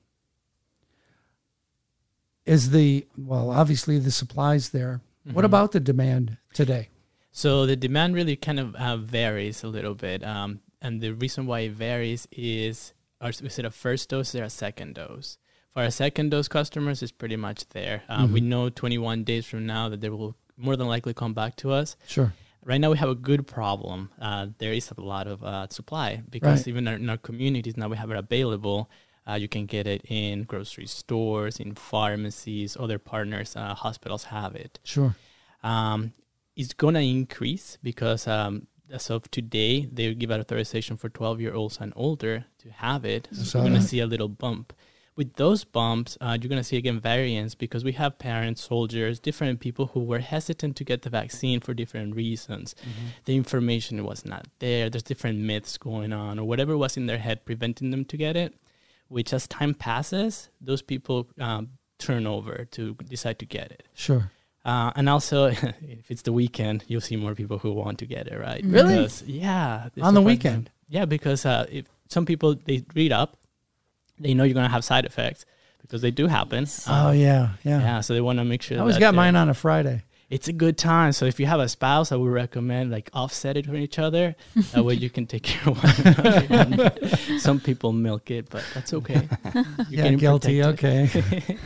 is 2.45 2.71
the 2.71 3.07
well, 3.17 3.49
obviously 3.49 3.97
the 3.99 4.11
supplies 4.11 4.69
there. 4.69 5.01
What 5.31 5.41
Mhm. 5.41 5.45
about 5.45 5.71
the 5.71 5.79
demand 5.79 6.37
today? 6.53 6.89
So 7.31 7.65
the 7.65 7.75
demand 7.75 8.13
really 8.15 8.35
kind 8.35 8.59
of 8.59 8.75
uh, 8.75 8.97
varies 8.97 9.63
a 9.63 9.67
little 9.67 9.95
bit, 9.95 10.23
um, 10.23 10.61
and 10.81 11.01
the 11.01 11.11
reason 11.13 11.47
why 11.47 11.61
it 11.61 11.71
varies 11.73 12.27
is, 12.31 12.93
are, 13.19 13.29
is 13.31 13.57
it 13.59 13.65
a 13.65 13.71
first 13.71 14.09
dose 14.09 14.35
or 14.35 14.43
a 14.43 14.49
second 14.49 14.95
dose? 14.95 15.37
For 15.73 15.81
our 15.83 15.91
second 15.91 16.29
dose 16.29 16.47
customers, 16.47 17.01
it's 17.03 17.11
pretty 17.11 17.35
much 17.35 17.67
there. 17.69 18.03
Uh, 18.07 18.27
We 18.31 18.39
know 18.41 18.69
21 18.69 19.23
days 19.25 19.45
from 19.45 19.65
now 19.65 19.89
that 19.89 19.99
they 20.01 20.09
will 20.09 20.35
more 20.55 20.77
than 20.77 20.87
likely 20.87 21.13
come 21.13 21.33
back 21.33 21.55
to 21.57 21.71
us. 21.71 21.97
Sure. 22.07 22.33
Right 22.65 22.81
now, 22.81 22.89
we 22.89 22.97
have 22.97 23.09
a 23.09 23.15
good 23.15 23.45
problem. 23.45 24.09
Uh, 24.19 24.47
there 24.57 24.73
is 24.73 24.91
a 24.97 24.99
lot 24.99 25.27
of 25.27 25.43
uh, 25.43 25.67
supply 25.69 26.23
because 26.29 26.61
Right. 26.61 26.67
even 26.67 26.87
in 26.87 27.09
our, 27.09 27.17
communities 27.17 27.77
now 27.77 27.87
we 27.87 27.95
have 27.97 28.09
it 28.09 28.17
available. 28.17 28.89
Uh, 29.27 29.35
you 29.35 29.47
can 29.47 29.65
get 29.67 29.85
it 29.87 30.01
in 30.09 30.43
grocery 30.43 30.87
stores, 30.87 31.59
in 31.59 31.75
pharmacies, 31.75 32.75
other 32.79 32.97
partners, 32.99 33.55
uh, 33.55 33.73
hospitals 33.75 34.25
have 34.25 34.55
it 34.55 34.79
Sure. 34.83 35.15
um, 35.63 36.13
it's 36.55 36.73
gonna 36.73 37.01
increase 37.01 37.77
because 37.83 38.27
um, 38.27 38.67
as 38.91 39.09
of 39.09 39.29
today 39.29 39.85
they 39.91 40.13
give 40.13 40.31
out 40.31 40.39
authorization 40.39 40.95
for 40.97 41.09
12 41.09 41.41
year 41.41 41.53
olds 41.53 41.77
and 41.81 41.91
older 41.95 42.45
to 42.59 42.69
have 42.71 43.03
it. 43.05 43.27
So 43.33 43.59
we're 43.59 43.65
gonna 43.65 43.79
that. 43.79 43.87
see 43.87 43.99
a 43.99 44.05
little 44.07 44.29
bump. 44.29 44.73
With 45.15 45.35
those 45.35 45.63
bumps, 45.63 46.17
uh, 46.19 46.37
you're 46.41 46.49
gonna 46.49 46.63
see 46.63 46.75
again 46.77 46.99
variance 46.99 47.55
because 47.55 47.83
we 47.85 47.93
have 47.93 48.19
parents, 48.19 48.61
soldiers, 48.63 49.19
different 49.19 49.61
people 49.61 49.87
who 49.87 50.01
were 50.01 50.19
hesitant 50.19 50.75
to 50.75 50.83
get 50.83 51.03
the 51.03 51.09
vaccine 51.09 51.61
for 51.61 51.73
different 51.73 52.15
reasons. 52.15 52.75
The 53.23 53.35
information 53.35 54.03
was 54.03 54.25
not 54.25 54.47
there. 54.59 54.89
There's 54.89 55.03
different 55.03 55.39
myths 55.39 55.77
going 55.77 56.11
on, 56.11 56.37
or 56.37 56.45
whatever 56.45 56.77
was 56.77 56.97
in 56.97 57.05
their 57.05 57.19
head 57.19 57.45
preventing 57.45 57.91
them 57.91 58.03
to 58.05 58.17
get 58.17 58.35
it. 58.35 58.55
Which, 59.07 59.33
as 59.33 59.47
time 59.47 59.73
passes, 59.75 60.49
those 60.59 60.81
people 60.81 61.27
um, 61.39 61.69
turn 61.99 62.25
over 62.27 62.65
to 62.71 62.95
decide 63.07 63.39
to 63.39 63.45
get 63.45 63.71
it. 63.71 63.83
Sure. 63.93 64.31
Uh, 64.65 64.91
and 64.95 65.07
also, 65.07 65.45
if 65.81 66.09
it's 66.09 66.23
the 66.23 66.33
weekend, 66.33 66.83
you'll 66.87 67.01
see 67.01 67.15
more 67.15 67.35
people 67.35 67.59
who 67.59 67.71
want 67.71 67.99
to 67.99 68.05
get 68.05 68.27
it, 68.27 68.37
right? 68.39 68.63
Really? 68.65 68.95
Because, 68.95 69.23
yeah. 69.23 69.89
On 70.01 70.13
the 70.13 70.21
weekend? 70.21 70.71
Yeah, 70.89 71.05
because 71.05 71.45
uh, 71.45 71.67
if 71.71 71.85
some 72.09 72.25
people 72.25 72.55
they 72.65 72.83
read 72.95 73.11
up, 73.11 73.37
they 74.19 74.33
know 74.33 74.43
you're 74.43 74.53
gonna 74.53 74.69
have 74.69 74.83
side 74.83 75.05
effects 75.05 75.45
because 75.81 76.01
they 76.01 76.11
do 76.11 76.27
happen. 76.27 76.65
Oh 76.87 77.07
Uh, 77.07 77.11
yeah, 77.11 77.49
yeah. 77.63 77.79
yeah. 77.79 78.01
So 78.01 78.13
they 78.13 78.21
want 78.21 78.39
to 78.39 78.45
make 78.45 78.61
sure. 78.61 78.77
I 78.77 78.81
always 78.81 78.97
got 78.97 79.13
mine 79.15 79.35
on 79.35 79.49
a 79.49 79.53
Friday. 79.53 80.03
It's 80.27 80.47
a 80.47 80.53
good 80.53 80.75
time. 80.75 81.11
So 81.11 81.25
if 81.27 81.39
you 81.39 81.45
have 81.45 81.59
a 81.59 81.69
spouse, 81.69 82.11
I 82.11 82.15
would 82.15 82.31
recommend 82.31 82.89
like 82.89 83.11
offset 83.13 83.57
it 83.57 83.65
from 83.67 83.75
each 83.77 83.99
other. 83.99 84.35
That 84.73 84.83
way 84.83 84.95
you 84.95 85.09
can 85.11 85.27
take 85.27 85.43
care 85.43 85.69
of 85.71 85.77
one 85.83 86.15
another. 86.17 86.91
Some 87.39 87.59
people 87.59 87.93
milk 87.93 88.31
it, 88.31 88.49
but 88.49 88.63
that's 88.73 88.91
okay. 88.93 89.29
You're 89.89 90.05
yeah, 90.05 90.11
guilty. 90.15 90.61
protected. 90.63 91.13
Okay. 91.13 91.57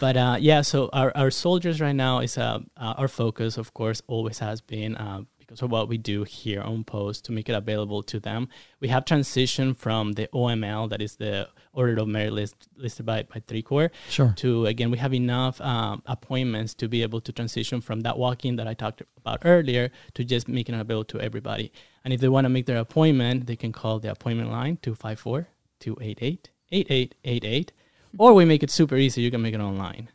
but 0.00 0.16
uh, 0.16 0.36
yeah, 0.40 0.62
so 0.62 0.88
our, 0.92 1.12
our 1.16 1.30
soldiers 1.30 1.80
right 1.80 1.94
now 1.94 2.18
is 2.18 2.36
uh, 2.36 2.58
uh, 2.76 2.94
our 2.98 3.08
focus, 3.08 3.56
of 3.58 3.72
course, 3.74 4.02
always 4.08 4.38
has 4.40 4.60
been 4.60 4.96
uh, 4.96 5.22
because 5.46 5.62
of 5.62 5.70
what 5.70 5.88
we 5.88 5.96
do 5.96 6.24
here 6.24 6.60
on 6.60 6.82
Post 6.82 7.24
to 7.26 7.32
make 7.32 7.48
it 7.48 7.52
available 7.54 8.02
to 8.02 8.18
them. 8.18 8.48
We 8.80 8.88
have 8.88 9.04
transitioned 9.04 9.76
from 9.76 10.12
the 10.12 10.28
OML, 10.34 10.90
that 10.90 11.00
is 11.00 11.16
the 11.16 11.48
Order 11.72 12.00
of 12.02 12.08
Merit 12.08 12.32
list 12.32 12.68
listed 12.76 13.06
by, 13.06 13.22
by 13.22 13.40
three 13.46 13.62
Corps, 13.62 13.90
Sure. 14.08 14.32
to 14.36 14.66
again, 14.66 14.90
we 14.90 14.98
have 14.98 15.14
enough 15.14 15.60
um, 15.60 16.02
appointments 16.06 16.74
to 16.74 16.88
be 16.88 17.02
able 17.02 17.20
to 17.20 17.32
transition 17.32 17.80
from 17.80 18.00
that 18.00 18.18
walk 18.18 18.44
in 18.44 18.56
that 18.56 18.66
I 18.66 18.74
talked 18.74 19.02
about 19.16 19.42
earlier 19.44 19.90
to 20.14 20.24
just 20.24 20.48
making 20.48 20.74
it 20.74 20.80
available 20.80 21.04
to 21.04 21.20
everybody. 21.20 21.72
And 22.04 22.12
if 22.12 22.20
they 22.20 22.28
want 22.28 22.44
to 22.44 22.48
make 22.48 22.66
their 22.66 22.78
appointment, 22.78 23.46
they 23.46 23.56
can 23.56 23.72
call 23.72 23.98
the 24.00 24.10
appointment 24.10 24.50
line 24.50 24.78
254 24.82 25.48
288 25.80 26.50
8888. 26.72 27.72
Or 28.18 28.32
we 28.34 28.44
make 28.44 28.62
it 28.62 28.70
super 28.70 28.96
easy. 28.96 29.22
You 29.22 29.30
can 29.30 29.42
make 29.42 29.54
it 29.54 29.60
online. 29.60 30.08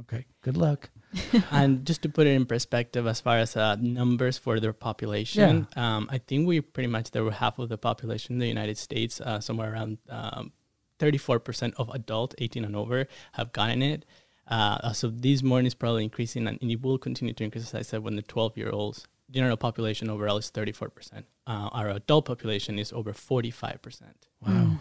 Okay. 0.00 0.26
Good 0.42 0.56
luck. 0.56 0.90
and 1.50 1.86
just 1.86 2.02
to 2.02 2.08
put 2.08 2.26
it 2.26 2.30
in 2.30 2.44
perspective, 2.44 3.06
as 3.06 3.20
far 3.20 3.38
as 3.38 3.56
uh, 3.56 3.76
numbers 3.76 4.36
for 4.36 4.60
their 4.60 4.74
population, 4.74 5.66
um, 5.74 6.06
I 6.10 6.18
think 6.18 6.46
we 6.46 6.60
pretty 6.60 6.86
much 6.86 7.10
there 7.12 7.24
were 7.24 7.32
half 7.32 7.58
of 7.58 7.70
the 7.70 7.78
population 7.78 8.34
in 8.34 8.38
the 8.40 8.46
United 8.46 8.76
States, 8.76 9.20
uh, 9.20 9.40
somewhere 9.40 9.72
around 9.72 9.98
um, 10.10 10.52
34% 10.98 11.72
of 11.78 11.88
adult 11.94 12.34
18 12.38 12.64
and 12.64 12.76
over 12.76 13.06
have 13.32 13.52
gotten 13.52 13.82
it. 13.82 14.04
Uh, 14.46 14.92
so 14.92 15.08
this 15.08 15.42
morning 15.42 15.66
is 15.66 15.74
probably 15.74 16.04
increasing, 16.04 16.46
and 16.46 16.58
it 16.62 16.82
will 16.82 16.98
continue 16.98 17.34
to 17.34 17.44
increase. 17.44 17.64
As 17.64 17.74
I 17.74 17.82
said, 17.82 18.02
when 18.02 18.16
the 18.16 18.22
12 18.22 18.56
year 18.56 18.70
olds 18.70 19.06
general 19.30 19.56
population 19.56 20.10
overall 20.10 20.38
is 20.38 20.50
34%. 20.50 21.24
Uh, 21.46 21.68
our 21.72 21.90
adult 21.90 22.24
population 22.24 22.78
is 22.78 22.92
over 22.92 23.12
45%. 23.12 24.02
Wow. 24.46 24.78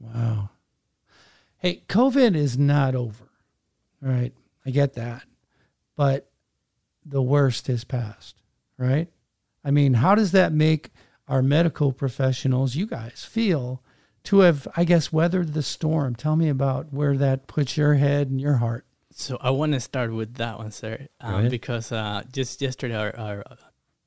Wow. 0.00 0.50
Hey, 1.58 1.82
COVID 1.88 2.34
is 2.34 2.56
not 2.56 2.94
over. 2.94 3.28
Right. 4.00 4.32
I 4.64 4.70
get 4.70 4.94
that. 4.94 5.24
But 5.96 6.30
the 7.04 7.22
worst 7.22 7.68
is 7.68 7.84
past, 7.84 8.36
right? 8.78 9.08
I 9.64 9.70
mean, 9.70 9.94
how 9.94 10.14
does 10.14 10.32
that 10.32 10.52
make 10.52 10.90
our 11.28 11.42
medical 11.42 11.92
professionals, 11.92 12.74
you 12.74 12.86
guys, 12.86 13.24
feel 13.24 13.82
to 14.24 14.40
have, 14.40 14.66
I 14.76 14.84
guess, 14.84 15.12
weathered 15.12 15.52
the 15.52 15.62
storm? 15.62 16.14
Tell 16.14 16.36
me 16.36 16.48
about 16.48 16.92
where 16.92 17.16
that 17.18 17.46
puts 17.46 17.76
your 17.76 17.94
head 17.94 18.30
and 18.30 18.40
your 18.40 18.56
heart. 18.56 18.86
So 19.12 19.36
I 19.40 19.50
want 19.50 19.72
to 19.72 19.80
start 19.80 20.12
with 20.12 20.34
that 20.36 20.58
one, 20.58 20.70
sir, 20.70 21.08
um, 21.20 21.48
because 21.48 21.92
uh, 21.92 22.22
just 22.32 22.62
yesterday 22.62 22.94
our, 22.94 23.14
our 23.18 23.44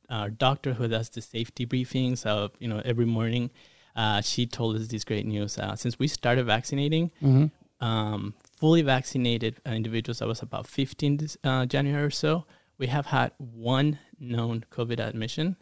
our 0.10 0.30
doctor 0.30 0.74
who 0.74 0.88
does 0.88 1.10
the 1.10 1.22
safety 1.22 1.66
briefings 1.66 2.26
of 2.26 2.52
you 2.60 2.68
know 2.68 2.82
every 2.86 3.06
morning, 3.06 3.50
uh, 3.96 4.22
she 4.22 4.46
told 4.46 4.76
us 4.76 4.88
this 4.88 5.04
great 5.04 5.26
news. 5.26 5.58
Uh, 5.58 5.76
since 5.76 5.98
we 6.00 6.08
started 6.08 6.46
vaccinating, 6.46 7.12
Mm-hmm. 7.22 7.46
um, 7.86 8.34
fully 8.60 8.82
vaccinated 8.82 9.60
uh, 9.68 9.72
individuals, 9.72 10.20
that 10.20 10.28
was 10.28 10.42
about 10.42 10.68
15 10.68 11.18
this, 11.18 11.38
uh, 11.44 11.66
January 11.66 12.04
or 12.04 12.10
so. 12.12 12.46
We 12.78 12.88
have 12.88 13.08
had 13.08 13.32
one 13.38 14.00
known 14.20 14.66
COVID 14.72 15.00
admission 15.00 15.58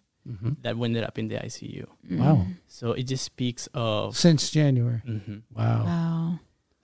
that 0.61 0.75
ended 0.77 1.03
up 1.03 1.17
in 1.17 1.27
the 1.29 1.35
ICU. 1.37 1.85
Wow. 2.11 2.45
So 2.67 2.91
it 2.93 3.03
just 3.03 3.23
speaks 3.25 3.67
of. 3.73 4.15
Since 4.15 4.51
January. 4.51 5.01
hmm 5.05 5.39
Wow. 5.55 5.83
Wow. 5.85 6.39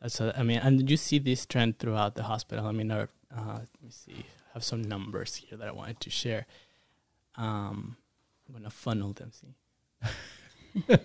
So 0.07 0.33
I 0.35 0.41
mean, 0.43 0.57
and 0.59 0.89
you 0.89 0.97
see 0.97 1.19
this 1.19 1.45
trend 1.45 1.77
throughout 1.79 2.15
the 2.15 2.23
hospital. 2.23 2.65
I 2.65 2.71
mean, 2.71 2.89
our, 2.91 3.09
uh, 3.35 3.59
let 3.61 3.81
me 3.83 3.89
see, 3.91 4.13
I 4.49 4.53
have 4.55 4.63
some 4.63 4.81
numbers 4.81 5.35
here 5.35 5.57
that 5.57 5.67
I 5.67 5.71
wanted 5.71 5.99
to 6.01 6.09
share. 6.09 6.45
Um, 7.37 7.97
I'm 8.47 8.55
gonna 8.55 8.69
funnel 8.69 9.13
them. 9.13 9.31
See, 9.31 9.55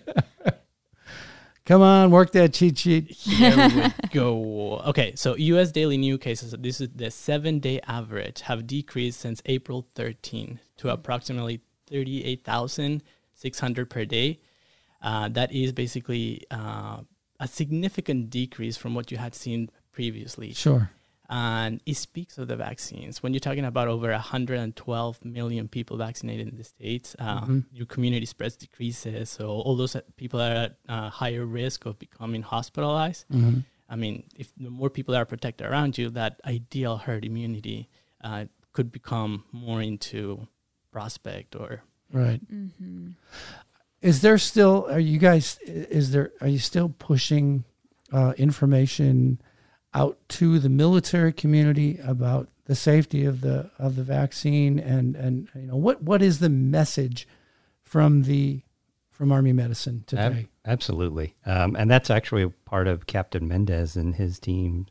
Come 1.65 1.81
on, 1.81 2.11
work 2.11 2.33
that 2.33 2.53
cheat 2.53 2.77
sheet. 2.77 3.09
here 3.11 3.55
we 3.55 4.09
go. 4.09 4.81
Okay, 4.87 5.13
so 5.15 5.37
U.S. 5.37 5.71
daily 5.71 5.95
new 5.97 6.17
cases. 6.17 6.53
This 6.59 6.81
is 6.81 6.89
the 6.93 7.09
seven-day 7.09 7.79
average 7.87 8.41
have 8.41 8.67
decreased 8.67 9.21
since 9.21 9.41
April 9.45 9.87
13 9.95 10.59
to 10.77 10.89
approximately 10.89 11.61
38,600 11.89 13.89
per 13.89 14.03
day. 14.03 14.41
Uh, 15.01 15.29
that 15.29 15.53
is 15.53 15.71
basically 15.71 16.43
uh, 16.51 16.97
a 17.39 17.47
significant 17.47 18.29
decrease 18.29 18.75
from 18.75 18.93
what 18.93 19.09
you 19.09 19.17
had 19.17 19.33
seen 19.33 19.69
previously. 19.93 20.51
Sure. 20.53 20.91
And 21.33 21.81
it 21.91 21.97
speaks 22.07 22.37
of 22.37 22.45
the 22.47 22.55
vaccines. 22.55 23.13
When 23.23 23.33
you're 23.33 23.39
talking 23.49 23.65
about 23.65 23.87
over 23.95 24.09
112 24.11 25.25
million 25.25 25.67
people 25.67 25.97
vaccinated 25.97 26.47
in 26.51 26.57
the 26.61 26.63
states, 26.75 27.15
uh, 27.17 27.41
Mhm. 27.41 27.65
your 27.71 27.87
community 27.95 28.27
spreads 28.33 28.55
decreases. 28.55 29.29
So 29.37 29.43
all 29.49 29.75
those 29.75 29.95
people 30.21 30.39
are 30.47 30.55
at 30.65 30.73
uh, 30.87 31.09
higher 31.09 31.45
risk 31.61 31.85
of 31.89 31.97
becoming 31.97 32.43
hospitalized. 32.43 33.25
Mhm. 33.29 33.63
I 33.89 33.95
mean, 33.95 34.15
if 34.43 34.47
the 34.65 34.69
more 34.69 34.89
people 34.97 35.13
are 35.19 35.25
protected 35.25 35.65
around 35.69 35.97
you, 35.97 36.09
that 36.11 36.33
ideal 36.45 36.97
herd 37.05 37.23
immunity 37.25 37.89
uh, 38.29 38.45
could 38.75 38.89
become 38.91 39.43
more 39.51 39.81
into 39.81 40.47
prospect 40.91 41.55
or 41.55 41.83
Right. 42.11 42.41
Mm-hmm. 42.53 43.07
Is 44.01 44.21
there 44.21 44.37
still? 44.37 44.85
Are 44.95 44.99
you 45.11 45.17
guys? 45.17 45.57
Is 45.65 46.11
there? 46.13 46.29
Are 46.41 46.47
you 46.55 46.59
still 46.59 46.89
pushing 47.09 47.63
uh, 48.11 48.33
information 48.37 49.41
out 49.93 50.17
to 50.27 50.59
the 50.59 50.69
military 50.69 51.31
community 51.33 51.99
about 52.03 52.49
the 52.65 52.75
safety 52.75 53.25
of 53.25 53.41
the 53.41 53.69
of 53.77 53.95
the 53.95 54.03
vaccine 54.03 54.79
and 54.79 55.15
and 55.15 55.49
you 55.55 55.67
know 55.67 55.75
what 55.75 56.01
what 56.01 56.21
is 56.21 56.39
the 56.39 56.49
message 56.49 57.27
from 57.83 58.23
the 58.23 58.61
from 59.11 59.31
Army 59.31 59.53
Medicine 59.53 60.03
today? 60.07 60.47
absolutely. 60.65 61.35
Um, 61.45 61.75
and 61.75 61.89
that's 61.91 62.09
actually 62.09 62.49
part 62.65 62.87
of 62.87 63.05
Captain 63.05 63.47
Mendez 63.47 63.95
and 63.95 64.15
his 64.15 64.39
team, 64.39 64.87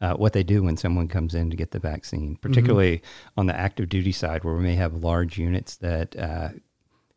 uh, 0.00 0.14
what 0.14 0.32
they 0.32 0.42
do 0.42 0.62
when 0.62 0.78
someone 0.78 1.08
comes 1.08 1.34
in 1.34 1.50
to 1.50 1.56
get 1.56 1.72
the 1.72 1.78
vaccine, 1.78 2.36
particularly 2.36 3.02
on 3.36 3.46
the 3.46 3.54
active 3.54 3.90
duty 3.90 4.12
side, 4.12 4.44
where 4.44 4.54
we 4.54 4.62
may 4.62 4.76
have 4.76 4.94
large 4.94 5.36
units 5.36 5.76
that 5.76 6.16
uh, 6.16 6.48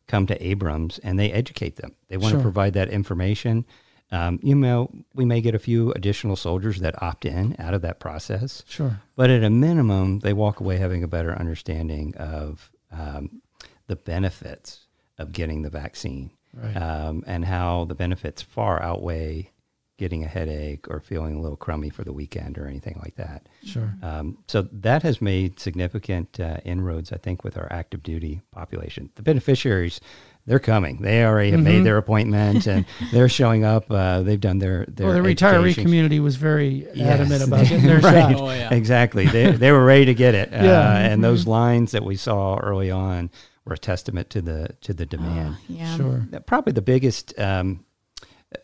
come 0.06 0.26
to 0.26 0.46
Abrams 0.46 0.98
and 0.98 1.18
they 1.18 1.32
educate 1.32 1.76
them. 1.76 1.94
They 2.08 2.18
want 2.18 2.32
Sure. 2.32 2.40
to 2.40 2.42
provide 2.42 2.74
that 2.74 2.90
information. 2.90 3.64
Um, 4.12 4.40
you 4.42 4.54
know, 4.54 4.90
we 5.14 5.24
may 5.24 5.40
get 5.40 5.54
a 5.54 5.58
few 5.58 5.92
additional 5.92 6.34
soldiers 6.36 6.80
that 6.80 7.00
opt 7.02 7.24
in 7.24 7.54
out 7.58 7.74
of 7.74 7.82
that 7.82 8.00
process. 8.00 8.64
Sure. 8.68 9.00
But 9.16 9.30
at 9.30 9.44
a 9.44 9.50
minimum, 9.50 10.18
they 10.20 10.32
walk 10.32 10.58
away 10.60 10.78
having 10.78 11.04
a 11.04 11.08
better 11.08 11.32
understanding 11.38 12.14
of 12.16 12.70
um, 12.90 13.40
the 13.86 13.96
benefits 13.96 14.86
of 15.18 15.32
getting 15.32 15.62
the 15.62 15.70
vaccine 15.70 16.30
Right. 16.52 16.76
um, 16.76 17.22
and 17.28 17.44
how 17.44 17.84
the 17.84 17.94
benefits 17.94 18.42
far 18.42 18.82
outweigh 18.82 19.50
getting 19.98 20.24
a 20.24 20.26
headache 20.26 20.88
or 20.88 20.98
feeling 20.98 21.36
a 21.36 21.40
little 21.40 21.56
crummy 21.56 21.90
for 21.90 22.02
the 22.02 22.12
weekend 22.12 22.58
or 22.58 22.66
anything 22.66 22.98
like 23.04 23.14
that. 23.16 23.46
Sure. 23.64 23.94
Um, 24.02 24.38
so 24.48 24.62
that 24.72 25.04
has 25.04 25.20
made 25.22 25.60
significant 25.60 26.40
uh, 26.40 26.56
inroads, 26.64 27.12
I 27.12 27.18
think, 27.18 27.44
with 27.44 27.56
our 27.56 27.68
active 27.70 28.02
duty 28.02 28.40
population. 28.50 29.10
The 29.14 29.22
beneficiaries, 29.22 30.00
they're 30.50 30.58
coming. 30.58 30.96
They 31.00 31.24
already 31.24 31.52
have 31.52 31.60
Mhm. 31.60 31.64
made 31.64 31.84
their 31.84 31.96
appointment 31.96 32.66
and 32.66 32.84
they're 33.12 33.28
showing 33.28 33.62
up. 33.64 33.88
Uh, 33.88 34.22
they've 34.22 34.40
done 34.40 34.58
their 34.58 34.84
their 34.88 35.06
Well, 35.06 35.22
the 35.22 35.28
retiree 35.34 35.74
community 35.80 36.18
was 36.18 36.34
very 36.34 36.88
Yes. 36.92 37.20
adamant 37.20 37.42
about 37.44 37.66
getting 37.68 37.86
their 37.86 38.00
right. 38.00 38.32
shot. 38.32 38.34
Oh, 38.40 38.50
yeah. 38.50 38.74
Exactly. 38.74 39.26
They, 39.26 39.52
they 39.52 39.70
were 39.70 39.84
ready 39.84 40.06
to 40.06 40.14
get 40.14 40.34
it. 40.34 40.52
Uh, 40.52 40.64
Yeah. 40.64 40.96
And 40.98 41.22
those 41.22 41.46
lines 41.46 41.92
that 41.92 42.04
we 42.04 42.16
saw 42.16 42.56
early 42.58 42.90
on 42.90 43.30
were 43.64 43.74
a 43.74 43.78
testament 43.78 44.28
to 44.30 44.42
the 44.42 44.70
to 44.80 44.92
the 44.92 45.06
demand. 45.06 45.56
Yeah. 45.68 45.96
Sure. 45.96 46.26
Uh, 46.34 46.40
Probably 46.40 46.72
the 46.72 46.82
biggest, 46.82 47.38
um, 47.38 47.84
uh, 48.52 48.58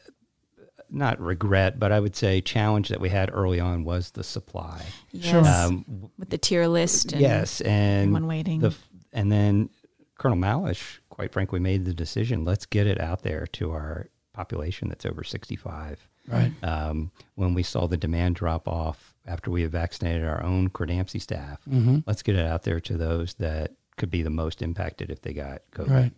not 0.91 1.21
regret, 1.21 1.79
but 1.79 1.93
I 1.93 2.01
would 2.01 2.17
say 2.17 2.41
challenge 2.41 2.89
that 2.89 3.01
we 3.01 3.11
had 3.11 3.31
early 3.33 3.61
on 3.61 3.85
was 3.85 4.11
the 4.11 4.25
supply. 4.25 4.83
Sure. 5.21 5.43
Yes. 5.43 5.67
Um, 5.67 6.11
With 6.19 6.31
the 6.31 6.39
tier 6.39 6.67
list. 6.67 7.13
And 7.13 7.21
yes, 7.21 7.61
and 7.61 8.03
everyone 8.09 8.27
waiting. 8.27 8.59
the 8.61 8.75
and 9.13 9.31
then 9.31 9.71
Colonel 10.19 10.39
Malish, 10.39 10.99
quite 11.17 11.33
frankly, 11.33 11.59
made 11.59 11.87
the 11.87 11.95
decision. 11.95 12.45
Let's 12.45 12.67
get 12.67 12.87
it 12.87 13.01
out 13.01 13.23
there 13.23 13.47
to 13.55 13.73
our 13.73 14.09
population 14.35 14.89
that's 14.91 15.07
over 15.07 15.25
sixty-five. 15.25 16.07
Right. 16.29 16.53
Um, 16.63 17.11
when 17.37 17.55
we 17.55 17.63
saw 17.63 17.87
the 17.87 17.97
demand 17.97 18.35
drop 18.35 18.69
off 18.69 19.15
after 19.27 19.51
we 19.51 19.63
had 19.63 19.71
vaccinated 19.73 20.25
our 20.27 20.43
own 20.43 20.69
CRDAMC 20.69 21.23
staff, 21.23 21.61
Mhm. 21.67 22.03
let's 22.07 22.23
get 22.23 22.35
it 22.37 22.45
out 22.45 22.65
there 22.65 22.81
to 22.81 22.99
those 22.99 23.33
that 23.35 23.73
could 23.97 24.11
be 24.11 24.23
the 24.23 24.29
most 24.31 24.61
impacted 24.61 25.11
if 25.11 25.23
they 25.23 25.33
got 25.33 25.63
COVID. 25.73 25.89
Right. 25.91 26.13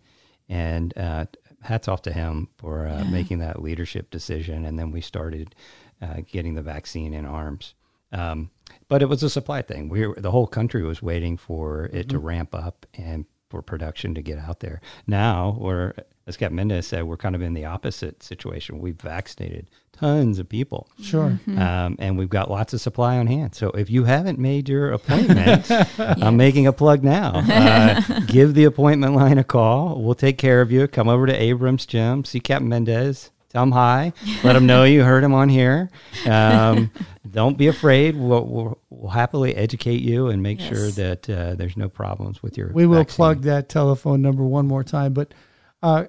And 0.49 0.97
uh, 0.97 1.27
hats 1.61 1.87
off 1.87 2.01
to 2.01 2.11
him 2.11 2.49
for 2.57 2.87
uh, 2.87 3.03
Yeah. 3.03 3.09
making 3.09 3.39
that 3.39 3.61
leadership 3.61 4.09
decision. 4.09 4.65
And 4.65 4.77
then 4.77 4.91
we 4.91 4.99
started 4.99 5.55
uh, 6.01 6.21
getting 6.29 6.55
the 6.55 6.61
vaccine 6.63 7.13
in 7.13 7.25
arms. 7.25 7.73
Um, 8.11 8.49
but 8.89 9.01
it 9.03 9.05
was 9.09 9.21
a 9.23 9.29
supply 9.29 9.61
thing. 9.61 9.87
We 9.89 10.07
were, 10.07 10.15
the 10.19 10.31
whole 10.31 10.47
country 10.47 10.81
was 10.83 11.01
waiting 11.03 11.37
for 11.37 11.85
it 11.85 11.91
Mm-hmm. 11.93 12.09
to 12.09 12.19
ramp 12.19 12.55
up 12.55 12.85
and 12.95 13.25
for 13.49 13.61
production 13.61 14.13
to 14.15 14.21
get 14.21 14.37
out 14.37 14.59
there. 14.59 14.79
Now, 15.07 15.57
we're, 15.59 15.93
as 16.27 16.37
Captain 16.37 16.55
Mendez 16.55 16.87
said, 16.87 17.03
we're 17.05 17.17
kind 17.17 17.35
of 17.35 17.41
in 17.41 17.53
the 17.53 17.65
opposite 17.65 18.21
situation. 18.23 18.79
We've 18.79 18.99
vaccinated 18.99 19.69
tons 19.91 20.39
of 20.39 20.47
people. 20.47 20.87
Sure. 21.01 21.39
Um, 21.57 21.95
and 21.99 22.17
we've 22.17 22.29
got 22.29 22.49
lots 22.49 22.73
of 22.73 22.79
supply 22.81 23.17
on 23.17 23.27
hand. 23.27 23.55
So 23.55 23.69
if 23.71 23.89
you 23.89 24.05
haven't 24.05 24.39
made 24.39 24.69
your 24.69 24.91
appointment, 24.91 25.69
I'm 25.99 26.37
making 26.37 26.67
a 26.67 26.73
plug 26.73 27.03
now. 27.03 27.43
Uh, 27.59 28.01
give 28.27 28.53
the 28.53 28.63
appointment 28.63 29.15
line 29.15 29.37
a 29.37 29.43
call. 29.43 30.01
We'll 30.01 30.15
take 30.15 30.37
care 30.37 30.61
of 30.61 30.71
you. 30.71 30.87
Come 30.87 31.07
over 31.09 31.25
to 31.25 31.33
Abrams 31.33 31.85
Gym, 31.85 32.23
see 32.23 32.39
Captain 32.39 32.69
Mendez. 32.69 33.31
Tell 33.49 33.63
him 33.63 33.71
hi. 33.71 34.13
Let 34.43 34.55
him 34.55 34.67
know 34.67 34.83
you 34.83 35.03
heard 35.03 35.23
him 35.23 35.33
on 35.33 35.49
here. 35.49 35.89
Um, 36.27 36.91
don't 37.31 37.57
be 37.57 37.65
afraid. 37.67 38.15
We'll, 38.15 38.45
we'll, 38.45 38.79
we'll 38.91 39.09
happily 39.09 39.55
educate 39.55 40.01
you 40.01 40.27
and 40.27 40.43
make 40.43 40.59
sure 40.59 40.91
that 40.91 41.27
uh, 41.27 41.55
there's 41.55 41.75
no 41.75 41.89
problems 41.89 42.43
with 42.43 42.57
your. 42.57 42.71
We 42.71 42.85
will 42.85 42.99
vaccine. 42.99 43.15
plug 43.15 43.41
that 43.43 43.67
telephone 43.67 44.21
number 44.21 44.43
one 44.43 44.67
more 44.67 44.83
time. 44.83 45.13
But 45.13 45.33
uh, 45.81 46.05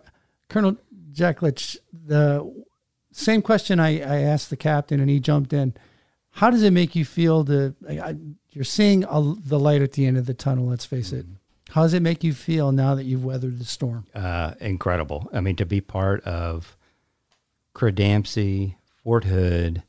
Colonel 0.51 0.77
Jacklich, 1.13 1.79
the 1.93 2.53
same 3.13 3.41
question 3.41 3.81
I, 3.81 4.01
I 4.01 4.21
asked 4.21 4.51
the 4.51 4.57
captain, 4.57 5.01
and 5.01 5.09
he 5.09 5.19
jumped 5.19 5.55
in. 5.55 5.75
How 6.33 6.51
does 6.51 6.63
it 6.63 6.73
make 6.73 6.95
you 6.95 7.07
feel? 7.07 7.45
To 7.47 7.75
I, 7.89 8.17
you're 8.51 8.65
seeing 8.65 9.05
a, 9.05 9.35
the 9.45 9.59
light 9.59 9.81
at 9.81 9.93
the 9.93 10.05
end 10.05 10.19
of 10.19 10.27
the 10.27 10.35
tunnel. 10.35 10.67
Let's 10.67 10.85
face 10.85 11.13
it. 11.13 11.25
How 11.71 11.83
does 11.83 11.95
it 11.95 12.03
make 12.03 12.23
you 12.23 12.35
feel 12.35 12.71
now 12.71 12.97
that 12.97 13.05
you've 13.05 13.25
weathered 13.25 13.59
the 13.59 13.65
storm? 13.65 14.07
uh, 14.15 14.55
incredible. 14.61 15.29
I 15.33 15.41
mean, 15.41 15.57
to 15.57 15.65
be 15.67 15.81
part 15.81 16.23
of 16.25 16.77
CRDAMC, 17.75 18.75
Fort 19.03 19.25
Hood, 19.25 19.83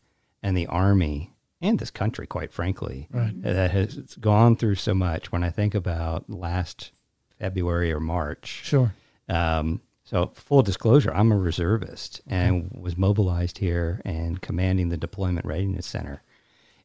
and 0.43 0.55
the 0.57 0.67
Army, 0.67 1.33
and 1.61 1.77
this 1.79 1.91
country, 1.91 2.25
quite 2.27 2.51
frankly, 2.51 3.07
Right. 3.11 3.39
that 3.43 3.71
has 3.71 4.15
gone 4.19 4.55
through 4.55 4.75
so 4.75 4.93
much. 4.93 5.31
When 5.31 5.43
I 5.43 5.49
think 5.49 5.75
about 5.75 6.29
last 6.29 6.91
February 7.39 7.91
or 7.91 7.99
March, 7.99 8.61
Sure. 8.63 8.93
um, 9.29 9.81
so 10.03 10.31
full 10.35 10.61
disclosure, 10.63 11.13
I'm 11.13 11.31
a 11.31 11.37
reservist 11.37 12.21
and 12.27 12.69
was 12.73 12.97
mobilized 12.97 13.59
here 13.59 14.01
and 14.03 14.41
commanding 14.41 14.89
the 14.89 14.97
Deployment 14.97 15.45
Readiness 15.45 15.85
Center. 15.85 16.21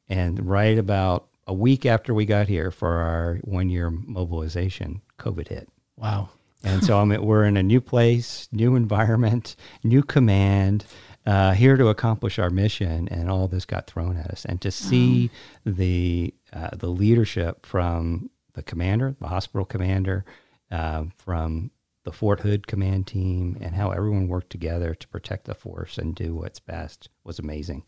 And 0.08 0.46
right 0.48 0.78
about 0.78 1.26
a 1.46 1.54
week 1.54 1.86
after 1.86 2.12
we 2.14 2.26
got 2.26 2.46
here 2.48 2.70
for 2.70 2.88
our 2.98 3.36
one 3.42 3.68
year 3.70 3.90
mobilization, 3.90 5.00
COVID 5.18 5.48
hit. 5.48 5.68
Wow. 5.96 6.28
And 6.64 6.82
so 6.84 6.98
I 6.98 7.04
mean, 7.04 7.24
we're 7.24 7.44
in 7.44 7.56
a 7.56 7.62
new 7.62 7.80
place, 7.80 8.48
new 8.52 8.76
environment, 8.76 9.56
new 9.84 10.02
command, 10.02 10.84
uh, 11.26 11.52
here 11.52 11.76
to 11.76 11.88
accomplish 11.88 12.38
our 12.38 12.50
mission, 12.50 13.08
and 13.08 13.30
all 13.30 13.48
this 13.48 13.64
got 13.64 13.86
thrown 13.86 14.16
at 14.16 14.30
us. 14.30 14.44
And 14.44 14.60
to 14.62 14.70
see 14.70 15.30
the 15.64 16.34
uh, 16.52 16.70
the 16.76 16.88
leadership 16.88 17.66
from 17.66 18.30
the 18.54 18.62
commander, 18.62 19.16
the 19.20 19.28
hospital 19.28 19.64
commander, 19.64 20.24
uh, 20.70 21.04
from 21.18 21.70
the 22.04 22.12
Fort 22.12 22.40
Hood 22.40 22.68
command 22.68 23.08
team, 23.08 23.58
and 23.60 23.74
how 23.74 23.90
everyone 23.90 24.28
worked 24.28 24.50
together 24.50 24.94
to 24.94 25.08
protect 25.08 25.46
the 25.46 25.54
force 25.54 25.98
and 25.98 26.14
do 26.14 26.34
what's 26.36 26.60
best 26.60 27.08
was 27.24 27.38
amazing. 27.40 27.82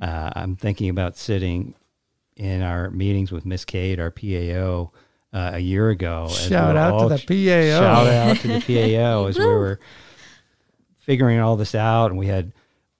Uh, 0.00 0.30
I'm 0.34 0.56
thinking 0.56 0.88
about 0.88 1.16
sitting 1.16 1.74
in 2.36 2.62
our 2.62 2.90
meetings 2.90 3.30
with 3.30 3.44
Miss 3.44 3.66
Kate, 3.66 4.00
our 4.00 4.10
PAO, 4.10 4.90
uh, 5.32 5.52
a 5.54 5.58
year 5.58 5.90
ago. 5.90 6.28
Shout 6.28 6.76
out 6.76 7.08
to 7.08 7.08
the 7.08 7.18
PAO. 7.18 7.80
Shout 7.80 8.06
out 8.06 8.36
to 8.38 8.48
the 8.48 8.60
PAO 8.60 9.26
as 9.26 9.38
we 9.38 9.46
were 9.46 9.80
figuring 10.98 11.40
all 11.40 11.56
this 11.56 11.74
out, 11.74 12.10
and 12.10 12.18
we 12.18 12.26
had 12.26 12.52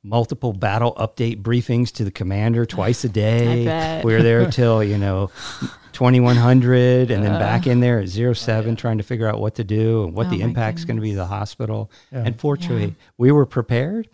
multiple 0.03 0.53
battle 0.53 0.95
update 0.95 1.43
briefings 1.43 1.93
to 1.93 2.05
the 2.05 2.11
commander 2.11 2.65
twice 2.65 3.05
a 3.05 3.09
day. 3.11 4.01
We 4.05 4.15
were 4.15 4.23
there 4.23 4.51
till, 4.51 4.83
you 4.83 4.99
know, 4.99 5.31
2100 5.93 7.11
and 7.11 7.23
then 7.23 7.39
back 7.39 7.67
in 7.67 7.81
there 7.81 7.99
at 7.99 8.09
07 8.09 8.77
trying 8.77 8.99
to 8.99 9.05
figure 9.05 9.29
out 9.29 9.41
what 9.41 9.57
to 9.57 9.65
do 9.65 10.05
and 10.05 10.15
what 10.15 10.29
Oh 10.29 10.31
the 10.31 10.41
impact's 10.41 10.85
going 10.85 10.97
to 10.97 11.03
be 11.03 11.11
to 11.11 11.17
the 11.17 11.27
hospital. 11.27 11.91
Yeah. 12.11 12.23
And 12.25 12.39
fortunately, 12.39 12.95
we 13.19 13.33
were 13.33 13.47
prepared, 13.47 14.09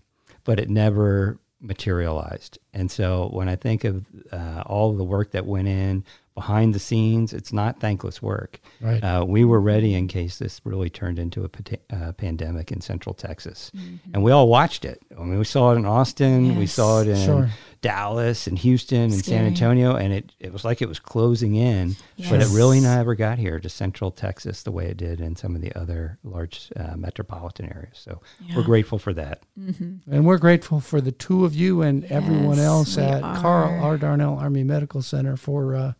but 0.45 0.59
it 0.59 0.69
never 0.69 1.39
materialized. 1.61 2.59
And 2.75 2.91
so 2.91 3.29
when 3.33 3.49
I 3.49 3.57
think 3.57 3.85
of 3.85 4.05
uh, 4.33 4.63
all 4.67 4.95
the 4.95 5.05
work 5.05 5.31
that 5.33 5.47
went 5.47 5.69
in 5.69 6.05
behind 6.37 6.73
the 6.75 6.79
scenes, 6.79 7.33
it's 7.33 7.53
not 7.53 7.81
thankless 7.81 8.23
work. 8.23 8.61
Right. 8.81 9.03
Uh, 9.03 9.25
we 9.27 9.45
were 9.45 9.61
ready 9.61 9.95
in 9.95 10.07
case 10.07 10.39
this 10.39 10.61
really 10.63 10.89
turned 10.91 11.19
into 11.19 11.43
a 11.43 11.49
pata- 11.49 11.81
uh, 11.91 12.13
pandemic 12.13 12.71
in 12.71 12.81
Central 12.81 13.15
Texas, 13.15 13.73
and 14.15 14.23
we 14.23 14.31
all 14.31 14.47
watched 14.49 14.85
it. 14.85 15.03
I 15.19 15.23
mean, 15.25 15.39
we 15.39 15.45
saw 15.45 15.73
it 15.73 15.77
in 15.77 15.85
Austin, 15.87 16.51
we 16.57 16.65
Mm-hmm. 16.65 16.65
Saw 16.67 17.01
it 17.01 17.09
in 17.09 17.17
Sure. 17.27 17.51
Dallas 17.81 18.47
and 18.47 18.59
Houston 18.59 19.03
and 19.13 19.25
San 19.25 19.45
Antonio, 19.47 19.95
and 19.97 20.13
it, 20.13 20.33
it 20.41 20.53
was 20.53 20.65
like 20.65 20.83
it 20.83 20.89
was 20.89 20.99
closing 20.99 21.55
in, 21.55 21.95
but 22.29 22.41
it 22.43 22.49
really 22.51 22.81
never 22.81 23.15
got 23.15 23.39
here 23.39 23.59
to 23.61 23.69
Central 23.69 24.11
Texas 24.11 24.63
the 24.63 24.73
way 24.73 24.87
it 24.87 24.97
did 24.97 25.21
in 25.21 25.37
some 25.37 25.55
of 25.55 25.63
the 25.63 25.73
other 25.75 26.19
large 26.25 26.71
uh, 26.77 26.97
metropolitan 26.97 27.67
areas. 27.67 27.97
So 27.99 28.21
we're 28.55 28.63
grateful 28.65 28.99
for 28.99 29.13
that. 29.15 29.43
And 29.57 30.27
we're 30.27 30.39
grateful 30.39 30.81
for 30.81 31.01
the 31.01 31.13
two 31.13 31.45
of 31.45 31.55
you 31.55 31.83
and 31.83 32.05
everyone 32.07 32.57
Yes, 32.57 32.67
else 32.67 32.99
at 32.99 33.23
are. 33.23 33.37
Carl 33.41 33.83
R. 33.85 33.97
Darnell 33.99 34.37
Army 34.39 34.65
Medical 34.65 35.01
Center 35.03 35.37
for, 35.37 35.75
uh, 35.77 35.89
s- 35.89 35.95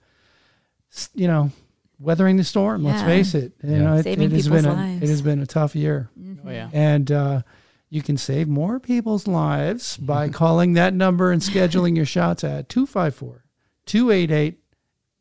you 1.15 1.27
know, 1.29 1.51
weathering 1.99 2.37
the 2.37 2.45
storm. 2.45 2.85
Let's 2.85 3.03
face 3.03 3.35
it. 3.35 3.53
You 3.63 3.73
Yeah. 3.73 3.79
know, 3.81 3.95
it, 3.95 4.03
Saving 4.05 4.25
it 4.27 4.33
has 4.33 4.45
people's 4.45 4.63
been 4.63 4.71
a, 4.71 4.75
lives. 4.75 5.03
it 5.03 5.09
has 5.09 5.23
been 5.23 5.41
a 5.41 5.47
tough 5.47 5.75
year, 5.77 6.11
Oh 6.47 6.51
yeah. 6.51 6.69
and 6.73 7.11
uh, 7.11 7.43
you 7.91 8.03
can 8.03 8.17
save 8.17 8.49
more 8.49 8.79
people's 8.81 9.27
lives 9.27 9.97
by 9.97 10.29
calling 10.29 10.73
that 10.75 10.93
number 10.95 11.31
and 11.33 11.41
scheduling 11.43 11.97
your 11.97 12.07
shots 12.07 12.43
at 12.45 12.69
254 12.69 13.45
288 13.87 14.59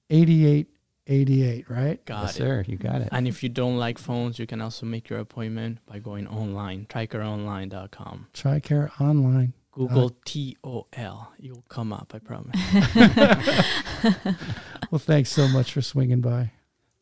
8888. 0.09 1.69
Right? 1.69 2.03
Got 2.05 2.21
yes, 2.23 2.31
it. 2.31 2.37
sir. 2.37 2.63
You 2.67 2.77
got 2.77 3.01
it. 3.01 3.09
And 3.11 3.27
if 3.27 3.43
you 3.43 3.49
don't 3.49 3.77
like 3.77 3.97
phones, 3.99 4.39
you 4.39 4.47
can 4.47 4.61
also 4.61 4.85
make 4.85 5.09
your 5.09 5.19
appointment 5.19 5.79
by 5.85 5.99
going 5.99 6.27
online, 6.27 6.85
tricareonline.com. 6.89 8.27
Tricare 8.33 8.89
Online. 8.99 9.53
Google 9.71 10.15
T 10.25 10.55
O 10.63 10.87
L. 10.93 11.33
You'll 11.37 11.65
come 11.67 11.91
up, 11.91 12.13
I 12.15 12.19
promise. 12.19 12.55
Well, 14.95 15.01
thanks 15.01 15.29
so 15.29 15.49
much 15.49 15.73
for 15.73 15.81
swinging 15.81 16.21
by. 16.21 16.51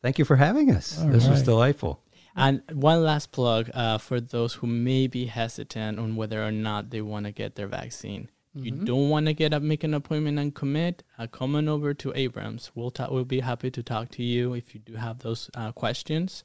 Thank 0.02 0.18
you 0.18 0.24
for 0.24 0.34
having 0.34 0.72
us. 0.72 1.00
All 1.00 1.10
this 1.10 1.28
was 1.28 1.44
delightful. 1.44 2.00
and 2.34 2.60
one 2.72 3.04
last 3.04 3.30
plug 3.30 3.70
uh, 3.72 3.98
for 3.98 4.20
those 4.20 4.54
who 4.54 4.66
may 4.66 5.06
be 5.06 5.26
hesitant 5.26 6.00
on 6.00 6.16
whether 6.16 6.44
or 6.44 6.50
not 6.50 6.90
they 6.90 7.00
want 7.00 7.26
to 7.26 7.30
get 7.30 7.54
their 7.54 7.68
vaccine. 7.68 8.30
You 8.56 8.72
don't 8.72 9.10
want 9.10 9.26
to 9.26 9.32
get 9.32 9.54
up, 9.54 9.62
make 9.62 9.84
an 9.84 9.94
appointment 9.94 10.40
and 10.40 10.52
commit. 10.52 11.04
Uh, 11.20 11.28
come 11.28 11.54
on 11.54 11.68
over 11.68 11.94
to 11.94 12.12
Abrams. 12.16 12.72
We'll 12.74 12.90
talk. 12.90 13.12
We'll 13.12 13.24
be 13.24 13.38
happy 13.38 13.70
to 13.70 13.82
talk 13.84 14.10
to 14.10 14.24
you 14.24 14.54
if 14.54 14.74
you 14.74 14.80
do 14.80 14.94
have 14.94 15.20
those 15.20 15.48
uh, 15.54 15.70
questions. 15.70 16.42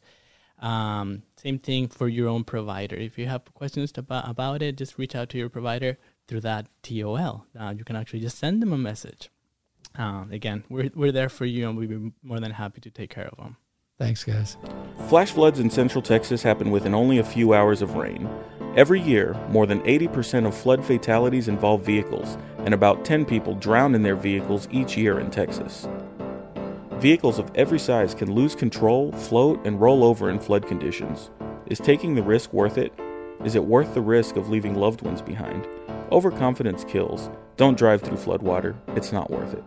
Um, 0.59 1.23
same 1.35 1.57
thing 1.57 1.87
for 1.87 2.07
your 2.07 2.27
own 2.27 2.43
provider. 2.43 2.95
If 2.95 3.17
you 3.17 3.25
have 3.25 3.41
questions 3.55 3.91
about 3.97 4.29
about 4.29 4.61
it, 4.61 4.77
just 4.77 4.99
reach 4.99 5.15
out 5.15 5.29
to 5.29 5.39
your 5.39 5.49
provider 5.49 5.97
through 6.27 6.41
that 6.41 6.67
TOL. 6.83 7.47
Uh, 7.59 7.73
you 7.75 7.83
can 7.83 7.95
actually 7.95 8.19
just 8.19 8.37
send 8.37 8.61
them 8.61 8.71
a 8.71 8.77
message. 8.77 9.31
Um, 9.99 10.31
again, 10.31 10.63
we're 10.69 10.89
we're 10.95 11.11
there 11.11 11.27
for 11.27 11.45
you, 11.45 11.67
and 11.67 11.77
we'd 11.77 11.89
be 11.89 12.11
more 12.23 12.39
than 12.39 12.51
happy 12.51 12.79
to 12.81 12.89
take 12.89 13.09
care 13.09 13.27
of 13.27 13.37
them. 13.37 13.57
Thanks, 13.97 14.23
guys. 14.23 14.55
Flash 15.09 15.31
floods 15.31 15.59
in 15.59 15.69
central 15.69 16.01
Texas 16.01 16.41
happen 16.41 16.71
within 16.71 16.95
only 16.95 17.17
a 17.17 17.23
few 17.23 17.53
hours 17.53 17.81
of 17.81 17.95
rain. 17.95 18.29
Every 18.77 19.01
year, 19.01 19.35
more 19.49 19.65
than 19.65 19.81
80% 19.81 20.47
of 20.47 20.55
flood 20.55 20.85
fatalities 20.85 21.49
involve 21.49 21.81
vehicles, 21.81 22.37
and 22.59 22.73
about 22.73 23.03
10 23.03 23.25
people 23.25 23.55
drown 23.55 23.93
in 23.93 24.03
their 24.03 24.15
vehicles 24.15 24.69
each 24.71 24.95
year 24.95 25.19
in 25.19 25.29
Texas. 25.29 25.85
Vehicles 26.93 27.39
of 27.39 27.51
every 27.55 27.79
size 27.79 28.13
can 28.13 28.31
lose 28.31 28.55
control, 28.55 29.11
float, 29.11 29.59
and 29.65 29.81
roll 29.81 30.05
over 30.05 30.29
in 30.29 30.39
flood 30.39 30.65
conditions. 30.65 31.29
Is 31.65 31.79
taking 31.79 32.15
the 32.15 32.23
risk 32.23 32.53
worth 32.53 32.77
it? 32.77 32.93
Is 33.43 33.55
it 33.55 33.65
worth 33.65 33.93
the 33.93 34.01
risk 34.01 34.37
of 34.37 34.49
leaving 34.49 34.75
loved 34.75 35.01
ones 35.01 35.21
behind? 35.21 35.67
Overconfidence 36.11 36.85
kills. 36.85 37.29
Don't 37.57 37.77
drive 37.77 38.01
through 38.01 38.17
floodwater. 38.17 38.75
It's 38.95 39.11
not 39.11 39.29
worth 39.29 39.53
it. 39.53 39.63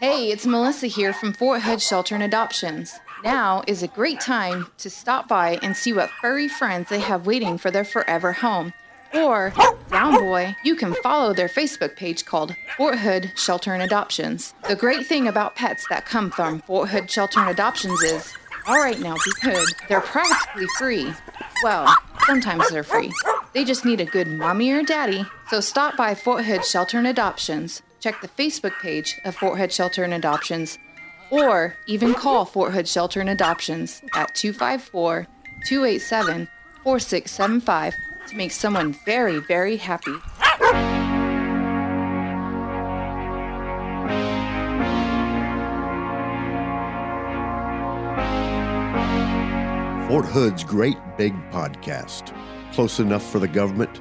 Hey, 0.00 0.30
it's 0.30 0.46
Melissa 0.46 0.86
here 0.86 1.12
from 1.12 1.32
Fort 1.32 1.62
Hood 1.62 1.82
Shelter 1.82 2.14
and 2.14 2.22
Adoptions. 2.22 3.00
Now 3.24 3.64
is 3.66 3.82
a 3.82 3.88
great 3.88 4.20
time 4.20 4.68
to 4.78 4.88
stop 4.88 5.26
by 5.26 5.58
and 5.60 5.76
see 5.76 5.92
what 5.92 6.08
furry 6.20 6.46
friends 6.46 6.88
they 6.88 7.00
have 7.00 7.26
waiting 7.26 7.58
for 7.58 7.72
their 7.72 7.84
forever 7.84 8.30
home. 8.30 8.72
Or, 9.12 9.52
down 9.90 10.14
boy, 10.14 10.54
you 10.62 10.76
can 10.76 10.94
follow 11.02 11.34
their 11.34 11.48
Facebook 11.48 11.96
page 11.96 12.24
called 12.24 12.54
Fort 12.76 13.00
Hood 13.00 13.32
Shelter 13.34 13.74
and 13.74 13.82
Adoptions. 13.82 14.54
The 14.68 14.76
great 14.76 15.04
thing 15.04 15.26
about 15.26 15.56
pets 15.56 15.84
that 15.90 16.06
come 16.06 16.30
from 16.30 16.60
Fort 16.60 16.90
Hood 16.90 17.10
Shelter 17.10 17.40
and 17.40 17.50
Adoptions 17.50 18.00
is, 18.04 18.32
all 18.68 18.78
right 18.78 19.00
now, 19.00 19.14
be 19.14 19.32
good. 19.50 19.66
They're 19.88 20.00
practically 20.00 20.68
free. 20.78 21.12
Well, 21.64 21.92
sometimes 22.24 22.70
they're 22.70 22.84
free. 22.84 23.12
They 23.52 23.64
just 23.64 23.84
need 23.84 24.00
a 24.00 24.04
good 24.04 24.28
mommy 24.28 24.70
or 24.70 24.84
daddy. 24.84 25.26
So 25.50 25.58
stop 25.58 25.96
by 25.96 26.14
Fort 26.14 26.44
Hood 26.44 26.64
Shelter 26.64 26.98
and 26.98 27.06
Adoptions. 27.08 27.82
Check 28.00 28.20
the 28.20 28.28
Facebook 28.28 28.78
page 28.80 29.18
of 29.24 29.34
Fort 29.34 29.58
Hood 29.58 29.72
Shelter 29.72 30.04
and 30.04 30.14
Adoptions, 30.14 30.78
or 31.30 31.74
even 31.86 32.14
call 32.14 32.44
Fort 32.44 32.72
Hood 32.72 32.88
Shelter 32.88 33.20
and 33.20 33.30
Adoptions 33.30 34.02
at 34.14 34.34
254 34.34 35.26
287 35.66 36.48
4675 36.84 37.94
to 38.28 38.36
make 38.36 38.52
someone 38.52 38.92
very, 39.04 39.40
very 39.40 39.76
happy. 39.76 40.14
Fort 50.08 50.24
Hood's 50.24 50.64
Great 50.64 50.96
Big 51.18 51.34
Podcast. 51.50 52.34
Close 52.72 52.98
enough 52.98 53.22
for 53.30 53.38
the 53.38 53.48
government, 53.48 54.00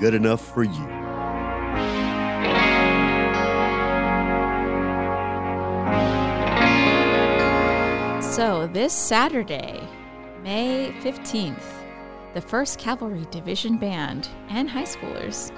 good 0.00 0.14
enough 0.14 0.40
for 0.54 0.62
you. 0.62 1.01
So, 8.34 8.66
this 8.72 8.94
Saturday, 8.94 9.86
May 10.42 10.90
15th, 11.02 11.62
the 12.32 12.40
1st 12.40 12.78
Cavalry 12.78 13.26
Division 13.30 13.76
Band 13.76 14.26
and 14.48 14.70
high 14.70 14.84
schoolers 14.84 15.52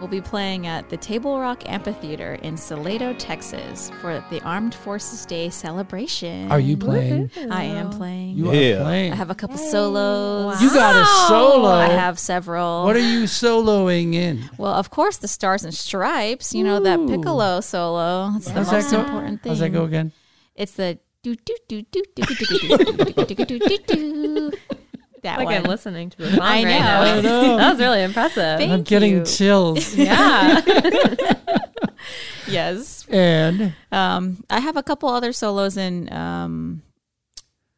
will 0.00 0.08
be 0.08 0.22
playing 0.22 0.66
at 0.66 0.88
the 0.88 0.96
Table 0.96 1.38
Rock 1.38 1.68
Amphitheater 1.68 2.34
in 2.36 2.56
Salado, 2.56 3.12
Texas 3.14 3.90
for 4.00 4.24
the 4.30 4.40
Armed 4.42 4.74
Forces 4.74 5.26
Day 5.26 5.50
celebration. 5.50 6.50
Are 6.50 6.58
you 6.58 6.78
playing? 6.78 7.30
I 7.50 7.64
am 7.64 7.90
playing. 7.90 8.38
You 8.38 8.52
Yeah. 8.52 8.76
are 8.80 8.84
playing. 8.84 9.12
I 9.12 9.16
have 9.16 9.28
a 9.30 9.34
couple 9.34 9.58
solos. 9.58 10.62
You 10.62 10.70
got 10.72 10.96
a 10.96 11.04
solo. 11.28 11.68
I 11.68 11.88
have 11.88 12.18
several. 12.18 12.84
What 12.84 12.96
are 12.96 13.00
you 13.00 13.24
soloing 13.24 14.14
in? 14.14 14.48
well, 14.56 14.72
of 14.72 14.88
course, 14.88 15.18
the 15.18 15.28
Stars 15.28 15.62
and 15.62 15.74
Stripes. 15.74 16.54
You 16.54 16.64
know 16.64 16.80
that 16.80 17.06
piccolo 17.06 17.60
solo. 17.60 18.30
It's 18.36 18.46
the 18.46 18.52
How's 18.54 18.70
that 18.70 18.76
most 18.76 18.90
go? 18.92 19.00
important 19.00 19.42
thing. 19.42 19.50
How's 19.50 19.58
that 19.60 19.70
go 19.70 19.84
again? 19.84 20.12
It's 20.56 20.72
the 20.72 20.98
do 21.24 21.34
do 21.34 21.56
do 21.68 21.82
do 21.90 22.02
do 22.14 22.22
do 22.22 22.34
do 22.34 22.76
do 22.76 23.24
do 23.24 23.34
do 23.34 23.58
do 23.58 23.58
do 23.58 23.78
do. 23.86 24.52
That 25.22 25.38
like 25.38 25.46
one. 25.46 25.54
I'm 25.54 25.62
listening 25.64 26.10
to 26.10 26.18
the 26.18 26.30
song 26.32 26.40
I 26.42 26.64
right 26.64 26.64
now. 26.64 27.00
I 27.00 27.20
know. 27.22 27.56
that 27.56 27.70
was 27.70 27.80
really 27.80 28.02
impressive. 28.02 28.58
Thank 28.58 28.70
I'm 28.70 28.82
getting 28.82 29.24
chills. 29.24 29.94
yeah. 29.96 30.60
yes. 32.46 33.06
And 33.08 33.74
Um, 33.90 34.44
I 34.50 34.60
have 34.60 34.76
a 34.76 34.82
couple 34.82 35.08
other 35.08 35.32
solos 35.32 35.76
in. 35.76 36.12
Um, 36.12 36.82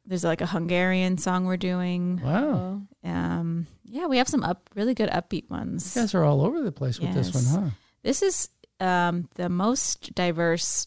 there's 0.07 0.25
like 0.25 0.41
a 0.41 0.47
Hungarian 0.47 1.19
song 1.19 1.47
we're 1.47 1.57
doing. 1.57 2.21
wow, 2.23 2.83
Um, 3.05 3.67
yeah, 3.85 4.07
we 4.07 4.19
have 4.19 4.29
some 4.29 4.43
up 4.45 4.69
really 4.75 4.95
good 4.95 5.11
upbeat 5.11 5.49
ones. 5.51 5.95
you 5.97 6.03
guys 6.03 6.15
are 6.15 6.25
all 6.25 6.45
over 6.45 6.63
the 6.63 6.73
place 6.73 6.99
with 7.01 7.13
this 7.15 7.33
one, 7.35 7.45
huh? 7.65 7.71
This 8.03 8.23
is 8.23 8.49
um, 8.81 9.29
the 9.35 9.49
most 9.49 10.15
diverse 10.15 10.87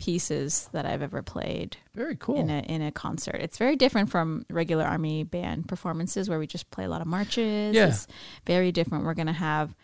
pieces 0.00 0.68
that 0.72 0.84
I've 0.86 1.02
ever 1.02 1.22
played 1.22 1.76
Very 1.94 2.16
cool. 2.16 2.36
in 2.40 2.50
a 2.50 2.60
in 2.60 2.82
a 2.82 2.90
concert. 2.90 3.36
It's 3.36 3.58
very 3.58 3.76
different 3.76 4.10
from 4.10 4.44
regular 4.50 4.84
army 4.84 5.22
band 5.22 5.68
performances 5.68 6.28
where 6.28 6.38
we 6.38 6.46
just 6.48 6.70
play 6.70 6.84
a 6.84 6.88
lot 6.88 7.00
of 7.00 7.06
marches. 7.06 7.74
Yeah. 7.76 7.88
It's 7.88 8.08
very 8.46 8.72
different. 8.72 9.04
We're 9.04 9.14
gonna 9.14 9.32
have 9.32 9.74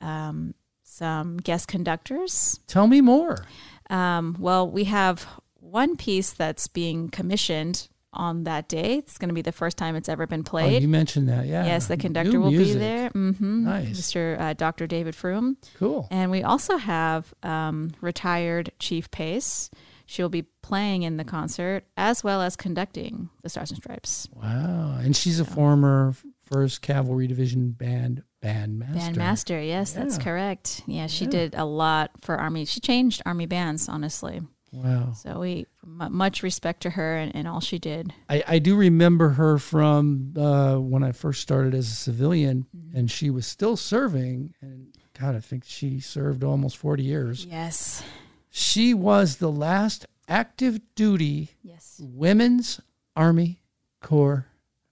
um, 0.00 0.54
some 0.82 1.38
guest 1.38 1.68
conductors. 1.68 2.60
Tell 2.66 2.86
me 2.86 3.00
more. 3.00 3.44
Um, 3.88 4.36
well, 4.38 4.68
we 4.70 4.84
have 4.84 5.26
one 5.54 5.96
piece 5.96 6.32
that's 6.32 6.66
being 6.68 7.08
commissioned 7.08 7.88
on 8.12 8.44
that 8.44 8.68
day. 8.68 8.98
It's 8.98 9.18
going 9.18 9.28
to 9.28 9.34
be 9.34 9.42
the 9.42 9.52
first 9.52 9.76
time 9.76 9.94
it's 9.96 10.08
ever 10.08 10.26
been 10.26 10.40
Oh, 10.40 10.50
played. 10.50 10.82
you 10.82 10.88
mentioned 10.88 11.28
that, 11.28 11.46
yeah. 11.46 11.64
Yes, 11.64 11.86
the 11.86 11.96
conductor 11.96 12.32
New 12.32 12.40
will 12.40 12.50
music. 12.50 12.74
be 12.74 12.78
there. 12.80 13.08
hmm 13.10 13.64
Nice. 13.64 14.00
Mr. 14.00 14.40
Uh, 14.40 14.52
Dr. 14.54 14.86
David 14.86 15.14
Froome. 15.14 15.56
Cool. 15.76 16.08
And 16.10 16.30
we 16.30 16.42
also 16.42 16.76
have 16.76 17.32
um, 17.42 17.90
retired 18.00 18.72
Chief 18.78 19.10
Pace. 19.10 19.70
She'll 20.06 20.28
be 20.28 20.42
playing 20.62 21.04
in 21.04 21.18
the 21.18 21.24
concert 21.24 21.84
as 21.96 22.24
well 22.24 22.42
as 22.42 22.56
conducting 22.56 23.30
the 23.42 23.48
Stars 23.48 23.70
and 23.70 23.78
Stripes. 23.78 24.28
Wow. 24.34 24.98
And 25.00 25.14
she's 25.14 25.38
a 25.38 25.44
former 25.44 26.14
First 26.46 26.82
Cavalry 26.82 27.28
Division 27.28 27.70
Band 27.70 28.24
Bandmaster. 28.42 29.14
Bandmaster, 29.14 29.64
yes, 29.66 29.92
that's 29.92 30.18
correct. 30.18 30.82
Yeah, 30.86 31.06
she 31.06 31.26
Yeah. 31.26 31.30
did 31.30 31.54
a 31.54 31.64
lot 31.64 32.10
for 32.22 32.36
Army. 32.38 32.64
She 32.64 32.80
changed 32.80 33.22
Army 33.24 33.46
bands, 33.46 33.88
honestly. 33.88 34.40
Wow. 34.72 35.12
So 35.14 35.40
we 35.40 35.66
much 35.84 36.42
respect 36.42 36.82
to 36.82 36.90
her 36.90 37.16
and, 37.16 37.34
and 37.34 37.48
all 37.48 37.60
she 37.60 37.78
did. 37.78 38.12
I, 38.28 38.44
I 38.46 38.58
do 38.58 38.76
remember 38.76 39.30
her 39.30 39.58
from 39.58 40.34
uh, 40.36 40.76
when 40.76 41.02
I 41.02 41.12
first 41.12 41.40
started 41.42 41.74
as 41.74 41.88
a 41.88 41.94
civilian, 41.94 42.66
and 42.94 43.10
she 43.10 43.30
was 43.30 43.46
still 43.46 43.76
serving. 43.76 44.54
And 44.60 44.88
God, 45.18 45.34
I 45.34 45.40
think 45.40 45.64
she 45.66 46.00
served 46.00 46.44
almost 46.44 46.76
40 46.76 47.02
years. 47.02 47.44
Yes. 47.44 48.02
She 48.50 48.94
was 48.94 49.36
the 49.36 49.50
last 49.50 50.06
active 50.28 50.80
duty 50.94 51.50
Yes. 51.62 52.00
Women's 52.02 52.80
Army 53.16 53.62
Corps 54.00 54.46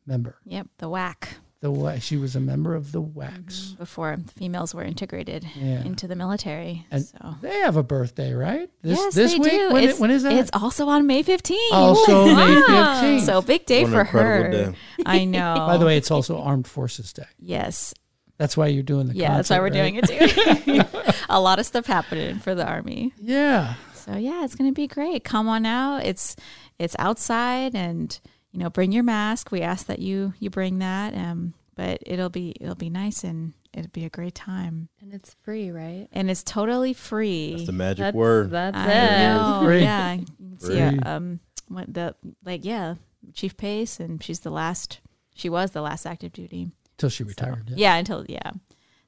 member. 0.06 0.38
Yep, 0.44 0.68
the 0.78 0.88
WAC 0.88 1.28
The 1.60 1.72
wa- 1.72 1.98
she 1.98 2.16
was 2.16 2.36
a 2.36 2.40
member 2.40 2.76
of 2.76 2.92
the 2.92 3.02
WACs. 3.02 3.44
Mm-hmm. 3.72 3.74
before 3.78 4.16
females 4.36 4.74
were 4.76 4.84
integrated 4.84 5.44
Yeah. 5.56 5.82
into 5.82 6.06
the 6.06 6.14
military. 6.14 6.86
And 6.92 7.04
so 7.04 7.34
they 7.42 7.52
have 7.60 7.76
a 7.76 7.82
birthday, 7.82 8.32
right? 8.32 8.70
This 8.82 8.96
yes, 8.96 9.14
this 9.14 9.32
they 9.32 9.38
week. 9.40 9.50
do. 9.50 9.72
When, 9.72 9.82
it's, 9.84 9.98
when 9.98 10.10
is 10.12 10.22
that? 10.22 10.34
It's 10.34 10.50
also 10.52 10.86
on 10.88 11.06
May 11.08 11.24
15th. 11.24 11.56
Also 11.72 12.26
May 12.26 12.54
Wow. 12.54 13.00
15th. 13.02 13.20
So 13.26 13.42
big 13.42 13.66
day 13.66 13.82
What 13.82 13.92
for 13.92 14.04
her. 14.04 14.50
day. 14.50 14.74
I 15.04 15.24
know. 15.24 15.54
By 15.66 15.78
the 15.78 15.84
way, 15.86 15.96
it's 15.96 16.12
also 16.12 16.38
Armed 16.40 16.68
Forces 16.68 17.12
Day. 17.12 17.26
yes. 17.40 17.92
That's 18.36 18.56
why 18.56 18.68
you're 18.68 18.84
doing 18.84 19.08
the 19.08 19.14
Yeah, 19.16 19.34
that's 19.34 19.50
why 19.50 19.58
we're 19.58 19.64
right? 19.64 19.72
doing 19.72 19.96
it 19.96 20.04
too. 20.06 21.12
a 21.28 21.40
lot 21.40 21.58
of 21.58 21.66
stuff 21.66 21.86
happening 21.86 22.38
for 22.38 22.54
the 22.54 22.64
army. 22.64 23.12
Yeah. 23.20 23.74
So 23.94 24.14
yeah, 24.14 24.44
it's 24.44 24.54
gonna 24.54 24.70
be 24.70 24.86
great. 24.86 25.24
Come 25.24 25.48
on 25.48 25.66
out. 25.66 26.04
It's 26.06 26.36
it's 26.78 26.94
outside, 27.00 27.74
and 27.74 28.16
you 28.58 28.64
know, 28.64 28.70
bring 28.70 28.90
your 28.90 29.04
mask. 29.04 29.52
We 29.52 29.62
ask 29.62 29.86
that 29.86 30.00
you 30.00 30.34
you 30.40 30.50
bring 30.50 30.80
that. 30.80 31.14
Um, 31.14 31.54
but 31.76 32.02
it'll 32.04 32.28
be 32.28 32.56
it'll 32.60 32.74
be 32.74 32.90
nice 32.90 33.22
and 33.22 33.52
it'll 33.72 33.90
be 33.92 34.04
a 34.04 34.10
great 34.10 34.34
time. 34.34 34.88
And 35.00 35.14
it's 35.14 35.36
free, 35.44 35.70
right? 35.70 36.08
And 36.10 36.28
it's 36.28 36.42
totally 36.42 36.92
free. 36.92 37.52
That's 37.52 37.66
the 37.66 37.72
magic 37.72 37.98
That's, 37.98 38.16
word. 38.16 38.50
That's 38.50 38.76
I 38.76 38.90
it. 38.90 39.18
know. 39.28 39.60
Free. 39.62 39.82
Yeah, 39.82 40.12
you 40.14 40.26
can 40.26 40.58
see 40.58 40.80
uh, 40.80 40.92
um 41.04 41.38
what 41.68 41.94
the 41.94 42.16
like 42.44 42.64
yeah, 42.64 42.96
Chief 43.32 43.56
Pace, 43.56 44.00
and 44.00 44.20
she's 44.20 44.40
the 44.40 44.50
last. 44.50 44.98
She 45.36 45.48
was 45.48 45.70
the 45.70 45.82
last 45.82 46.04
active 46.04 46.32
duty. 46.32 46.72
Till 46.96 47.10
she 47.10 47.22
So, 47.22 47.28
retired. 47.28 47.70
yeah. 47.76 47.94
until 47.94 48.24
yeah. 48.28 48.50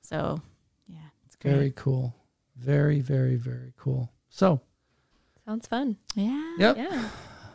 So 0.00 0.40
yeah, 0.86 0.98
it's 1.26 1.34
great. 1.34 1.54
Very 1.54 1.72
cool. 1.74 2.14
Very, 2.56 3.00
very, 3.00 3.34
very 3.34 3.72
cool. 3.76 4.12
So, 4.28 4.60
Sounds 5.44 5.66
fun. 5.66 5.96
Yeah. 6.14 6.54
yep. 6.56 6.76
Yeah. 6.76 7.08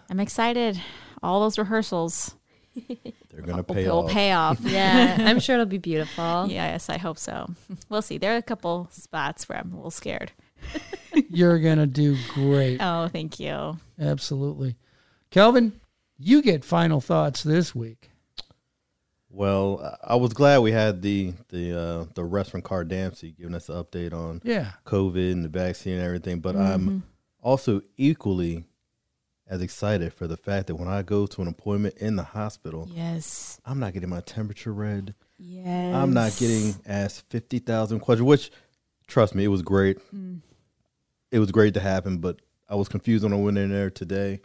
I'm 0.10 0.20
excited. 0.20 0.82
All 1.26 1.42
those 1.42 1.58
rehearsals 1.58 2.36
They're 2.88 3.42
gonna 3.46 3.64
pay 3.64 3.86
will 3.88 4.06
off. 4.06 4.12
pay 4.12 4.32
off. 4.32 4.60
Yeah. 4.64 5.18
I'm 5.20 5.40
sure 5.40 5.56
it'll 5.56 5.66
be 5.66 5.78
beautiful. 5.78 6.48
Yes, 6.50 6.90
I 6.90 6.98
hope 6.98 7.18
so. 7.18 7.48
We'll 7.90 8.02
see. 8.02 8.18
There 8.18 8.34
are 8.34 8.38
a 8.38 8.42
couple 8.42 8.88
spots 8.92 9.48
where 9.50 9.58
I'm 9.60 9.72
a 9.72 9.76
little 9.76 9.92
scared. 9.92 10.32
You're 11.30 11.60
going 11.60 11.78
to 11.78 11.86
do 11.88 12.18
great. 12.34 12.80
Oh, 12.82 13.08
thank 13.08 13.40
you. 13.40 13.78
Absolutely. 14.00 14.76
Kelvin, 15.32 15.80
you 16.18 16.42
get 16.42 16.66
final 16.66 17.00
thoughts 17.02 17.44
this 17.44 17.74
week. 17.76 18.10
Well, 19.30 19.98
I 20.04 20.14
I 20.14 20.16
was 20.16 20.34
glad 20.34 20.60
we 20.60 20.72
had 20.72 21.02
the 21.02 21.34
the 21.50 21.78
uh, 21.80 22.06
the 22.14 22.24
restaurant 22.24 22.66
CRDAMC 22.66 23.38
giving 23.38 23.56
us 23.56 23.70
an 23.70 23.76
update 23.84 24.14
on 24.14 24.42
Yeah. 24.44 24.72
COVID 24.86 25.32
and 25.32 25.44
the 25.44 25.50
vaccine 25.50 25.96
and 25.96 26.04
everything. 26.04 26.40
But 26.40 26.56
Mm-hmm. 26.56 26.72
I'm 26.90 27.04
also 27.42 27.82
equally 27.98 28.64
as 29.48 29.62
excited 29.62 30.12
for 30.14 30.28
the 30.28 30.38
fact 30.38 30.68
that 30.68 30.76
when 30.76 30.88
I 30.88 31.02
go 31.04 31.26
to 31.28 31.42
an 31.42 31.48
appointment 31.48 31.96
in 31.98 32.16
the 32.16 32.24
hospital, 32.24 32.90
Yes. 32.92 33.60
I'm 33.66 33.80
not 33.80 33.94
getting 33.94 34.10
my 34.10 34.22
temperature 34.22 34.74
read. 34.74 35.14
Yes. 35.38 35.96
I'm 35.96 36.14
not 36.14 36.36
getting 36.38 36.76
asked 36.86 37.26
fifty 37.30 37.60
thousand 37.60 38.00
questions. 38.00 38.26
Which, 38.28 38.52
trust 39.08 39.36
me, 39.36 39.44
it 39.44 39.50
was 39.50 39.62
great. 39.62 39.98
Mm. 40.16 40.42
It 41.32 41.40
was 41.40 41.52
great 41.52 41.74
to 41.76 41.80
happen, 41.80 42.18
but 42.20 42.40
I 42.70 42.76
was 42.76 42.88
confused 42.88 43.24
when 43.24 43.34
I 43.34 43.38
went 43.38 43.58
in 43.58 43.70
there 43.72 43.90
today. 43.90 44.40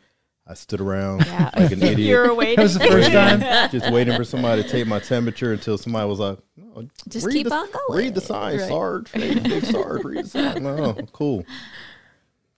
I 0.47 0.55
stood 0.55 0.81
around 0.81 1.25
Yeah. 1.27 1.51
like 1.57 1.71
an 1.71 1.83
idiot. 1.83 1.99
you 2.01 2.17
were 2.17 2.35
waiting. 2.35 2.57
That 2.57 2.63
was 2.65 2.75
the 2.75 2.81
first 2.81 3.11
time. 3.13 3.71
just 3.71 3.91
waiting 3.93 4.17
for 4.17 4.25
somebody 4.25 4.63
to 4.65 4.69
take 4.69 4.87
my 4.87 4.99
temperature 4.99 5.53
until 5.53 5.79
somebody 5.79 6.09
was 6.09 6.19
like, 6.19 6.39
no, 6.57 6.89
Just 7.09 7.31
keep 7.31 7.47
the, 7.49 7.55
on 7.55 7.69
going. 7.71 7.99
Read 8.05 8.15
the 8.17 8.21
sign, 8.21 8.59
Right. 8.59 8.69
Sarge. 8.69 9.11
Hey, 9.13 9.39
big 9.39 9.65
Sarge, 9.65 10.03
read 10.05 10.25
the 10.25 10.29
sign. 10.29 10.63
No, 10.65 10.95
cool. 11.13 11.45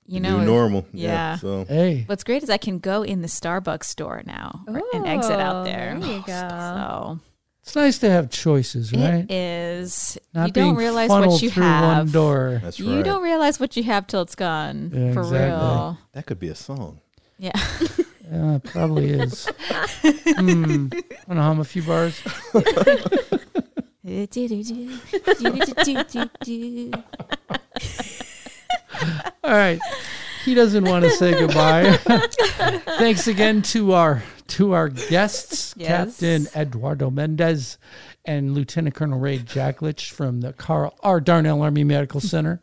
You 0.07 0.21
know, 0.21 0.39
New 0.41 0.47
normal. 0.47 0.87
Yeah. 0.93 1.37
so 1.37 1.65
Hey, 1.65 2.03
What's 2.07 2.25
great 2.25 2.43
is 2.43 2.51
I 2.51 2.57
can 2.59 2.79
go 2.81 3.03
in 3.03 3.23
the 3.23 3.29
Starbucks 3.29 3.85
store 3.85 4.23
now 4.27 4.63
or- 4.67 4.83
and 4.93 5.07
exit 5.07 5.39
out 5.39 5.57
Oh, 5.63 5.65
there. 5.65 5.97
There 5.99 6.11
you 6.11 6.23
go. 6.27 7.21
So 7.65 7.69
it's 7.69 7.77
nice 7.77 7.99
to 8.01 8.11
have 8.11 8.29
choices, 8.29 8.93
right? 8.93 9.25
it 9.25 9.31
is. 9.31 10.19
Not 10.35 10.49
you 10.49 10.53
don't 10.53 10.75
realize 10.75 11.09
what 11.09 11.41
you 11.41 11.49
through 11.49 11.63
have. 11.63 11.97
one 11.99 12.11
door. 12.11 12.59
that's 12.61 12.81
You 12.81 13.05
don't 13.05 13.23
realize 13.23 13.61
what 13.61 13.77
you 13.77 13.85
have 13.85 14.09
till 14.09 14.23
it's 14.23 14.35
gone. 14.35 14.91
Yeah, 14.93 15.13
for 15.13 15.21
exactly. 15.21 15.39
real. 15.39 15.99
that 16.11 16.27
could 16.27 16.41
be 16.41 16.49
a 16.49 16.57
song. 16.57 17.01
Yeah. 17.39 17.53
Yeah, 18.33 18.55
it 18.57 18.63
probably 18.65 19.11
is. 19.11 19.47
Hmm. 20.03 20.89
Want 20.89 20.93
to 21.29 21.35
hum 21.35 21.61
a 21.61 21.65
few 21.65 21.83
bars? 21.83 22.19
All 29.45 29.51
right. 29.53 29.81
He 30.45 30.55
doesn't 30.55 30.85
want 30.85 31.05
to 31.05 31.11
say 31.11 31.33
goodbye. 31.33 31.97
Thanks 32.99 33.29
again 33.29 33.63
to 33.63 33.93
our 33.93 34.23
to 34.49 34.73
our 34.73 34.89
guests, 34.89 35.75
Yes. 35.79 35.89
Captain 36.21 36.47
Eduardo 36.55 37.11
Mendez 37.11 37.79
and 38.25 38.53
Lieutenant 38.55 38.95
Colonel 38.95 39.19
Ray 39.19 39.39
Jacklich 39.39 40.11
from 40.11 40.41
the 40.41 40.53
Carl 40.53 40.97
R. 41.03 41.21
Darnell 41.21 41.63
Army 41.63 41.85
Medical 41.85 42.21
Center. 42.21 42.61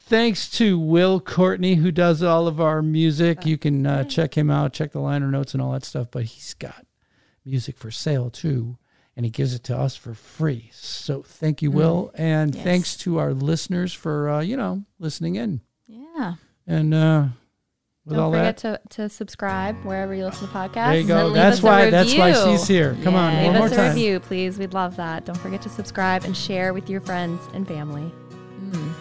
Thanks 0.00 0.50
to 0.58 0.78
Will 0.78 1.18
Courtney, 1.18 1.76
who 1.76 1.90
does 1.90 2.22
all 2.22 2.46
of 2.46 2.60
our 2.60 2.82
music. 2.82 3.46
You 3.46 3.56
can 3.56 3.86
uh, 3.86 4.04
check 4.04 4.36
him 4.36 4.50
out, 4.50 4.74
check 4.74 4.92
the 4.92 5.00
liner 5.00 5.30
notes 5.30 5.54
and 5.54 5.62
all 5.62 5.72
that 5.72 5.84
stuff. 5.84 6.08
But 6.10 6.24
he's 6.24 6.52
got 6.52 6.84
music 7.44 7.78
for 7.78 7.90
sale 7.90 8.28
too, 8.28 8.76
and 9.16 9.24
he 9.24 9.30
gives 9.30 9.54
it 9.54 9.64
to 9.64 9.76
us 9.78 9.96
for 9.96 10.12
free. 10.12 10.68
So 10.74 11.22
thank 11.22 11.62
you, 11.62 11.70
Will, 11.70 12.10
and 12.14 12.52
Mm. 12.52 12.56
Yes. 12.56 12.64
thanks 12.64 12.96
to 12.98 13.18
our 13.18 13.32
listeners 13.32 13.94
for 13.94 14.28
uh, 14.28 14.40
you 14.40 14.58
know 14.58 14.84
listening 14.98 15.36
in. 15.36 15.62
Yeah. 15.86 16.34
And 16.66 16.94
uh, 16.94 17.26
with 18.06 18.16
Don't 18.16 18.32
that, 18.32 18.60
forget 18.60 18.82
to, 18.90 18.96
to 19.02 19.08
subscribe 19.08 19.76
wherever 19.84 20.14
you 20.14 20.24
listen 20.24 20.48
to 20.48 20.52
podcasts. 20.54 20.74
there 20.92 21.00
you 21.00 21.06
go. 21.06 21.30
That's 21.30 21.62
why. 21.62 21.90
That's 21.90 22.14
why 22.14 22.32
she's 22.32 22.66
here. 22.66 22.96
Come 23.02 23.14
on, 23.14 23.32
Yeah. 23.32 23.44
one 23.44 23.52
Leave 23.52 23.58
more 23.58 23.66
us 23.66 23.72
a 23.72 23.76
time. 23.76 23.88
review, 23.94 24.20
please. 24.20 24.58
We'd 24.58 24.74
love 24.74 24.96
that. 24.96 25.24
Don't 25.24 25.38
forget 25.38 25.60
to 25.62 25.68
subscribe 25.68 26.24
and 26.24 26.36
share 26.36 26.72
with 26.74 26.88
your 26.88 27.00
friends 27.00 27.40
and 27.54 27.66
family. 27.68 28.10
Mm. 28.60 28.92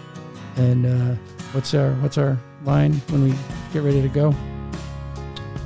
And 0.57 0.85
uh, 0.85 1.15
what's 1.53 1.73
our 1.73 1.91
what's 1.95 2.17
our 2.17 2.37
line 2.65 2.93
when 3.09 3.23
we 3.23 3.33
get 3.71 3.83
ready 3.83 4.01
to 4.01 4.09
go? 4.09 4.35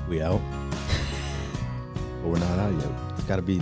We 0.07 0.21
out, 0.21 0.39
but 2.21 2.29
we're 2.29 2.39
not 2.39 2.57
out 2.59 2.73
yet. 2.73 2.91
It's 3.17 3.23
got 3.23 3.35
to 3.37 3.41
be 3.41 3.61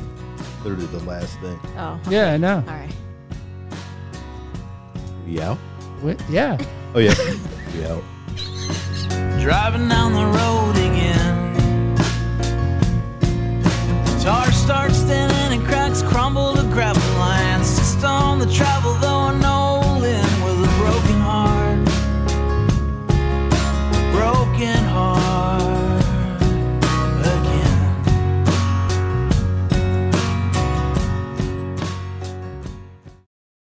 literally 0.63 0.85
the 0.87 0.99
last 1.05 1.39
thing. 1.39 1.59
Oh. 1.77 1.99
Yeah, 2.09 2.33
I 2.33 2.37
know. 2.37 2.57
All 2.67 2.73
right. 2.73 2.93
We 5.25 5.41
out. 5.41 5.57
Wait, 6.05 6.21
yeah. 6.29 6.55
Oh 6.93 6.99
yeah. 6.99 7.15
yeah. 7.73 7.99
Driving 9.41 9.89
down 9.89 10.13
the 10.13 10.27
road 10.37 10.75
again. 10.77 11.55
Tar 14.21 14.51
starts 14.51 14.99
thinning 14.99 15.57
and 15.57 15.65
cracks 15.65 16.03
crumble 16.03 16.53
to 16.53 16.61
gravel 16.65 17.01
lines. 17.17 17.75
Just 17.75 18.03
on 18.03 18.37
the 18.37 18.45
travel 18.45 18.93
though, 19.01 19.33
with 20.43 20.63
a 20.63 20.73
broken 20.77 21.19
heart. 21.21 21.85
Broken 24.13 24.83
heart. 24.83 25.34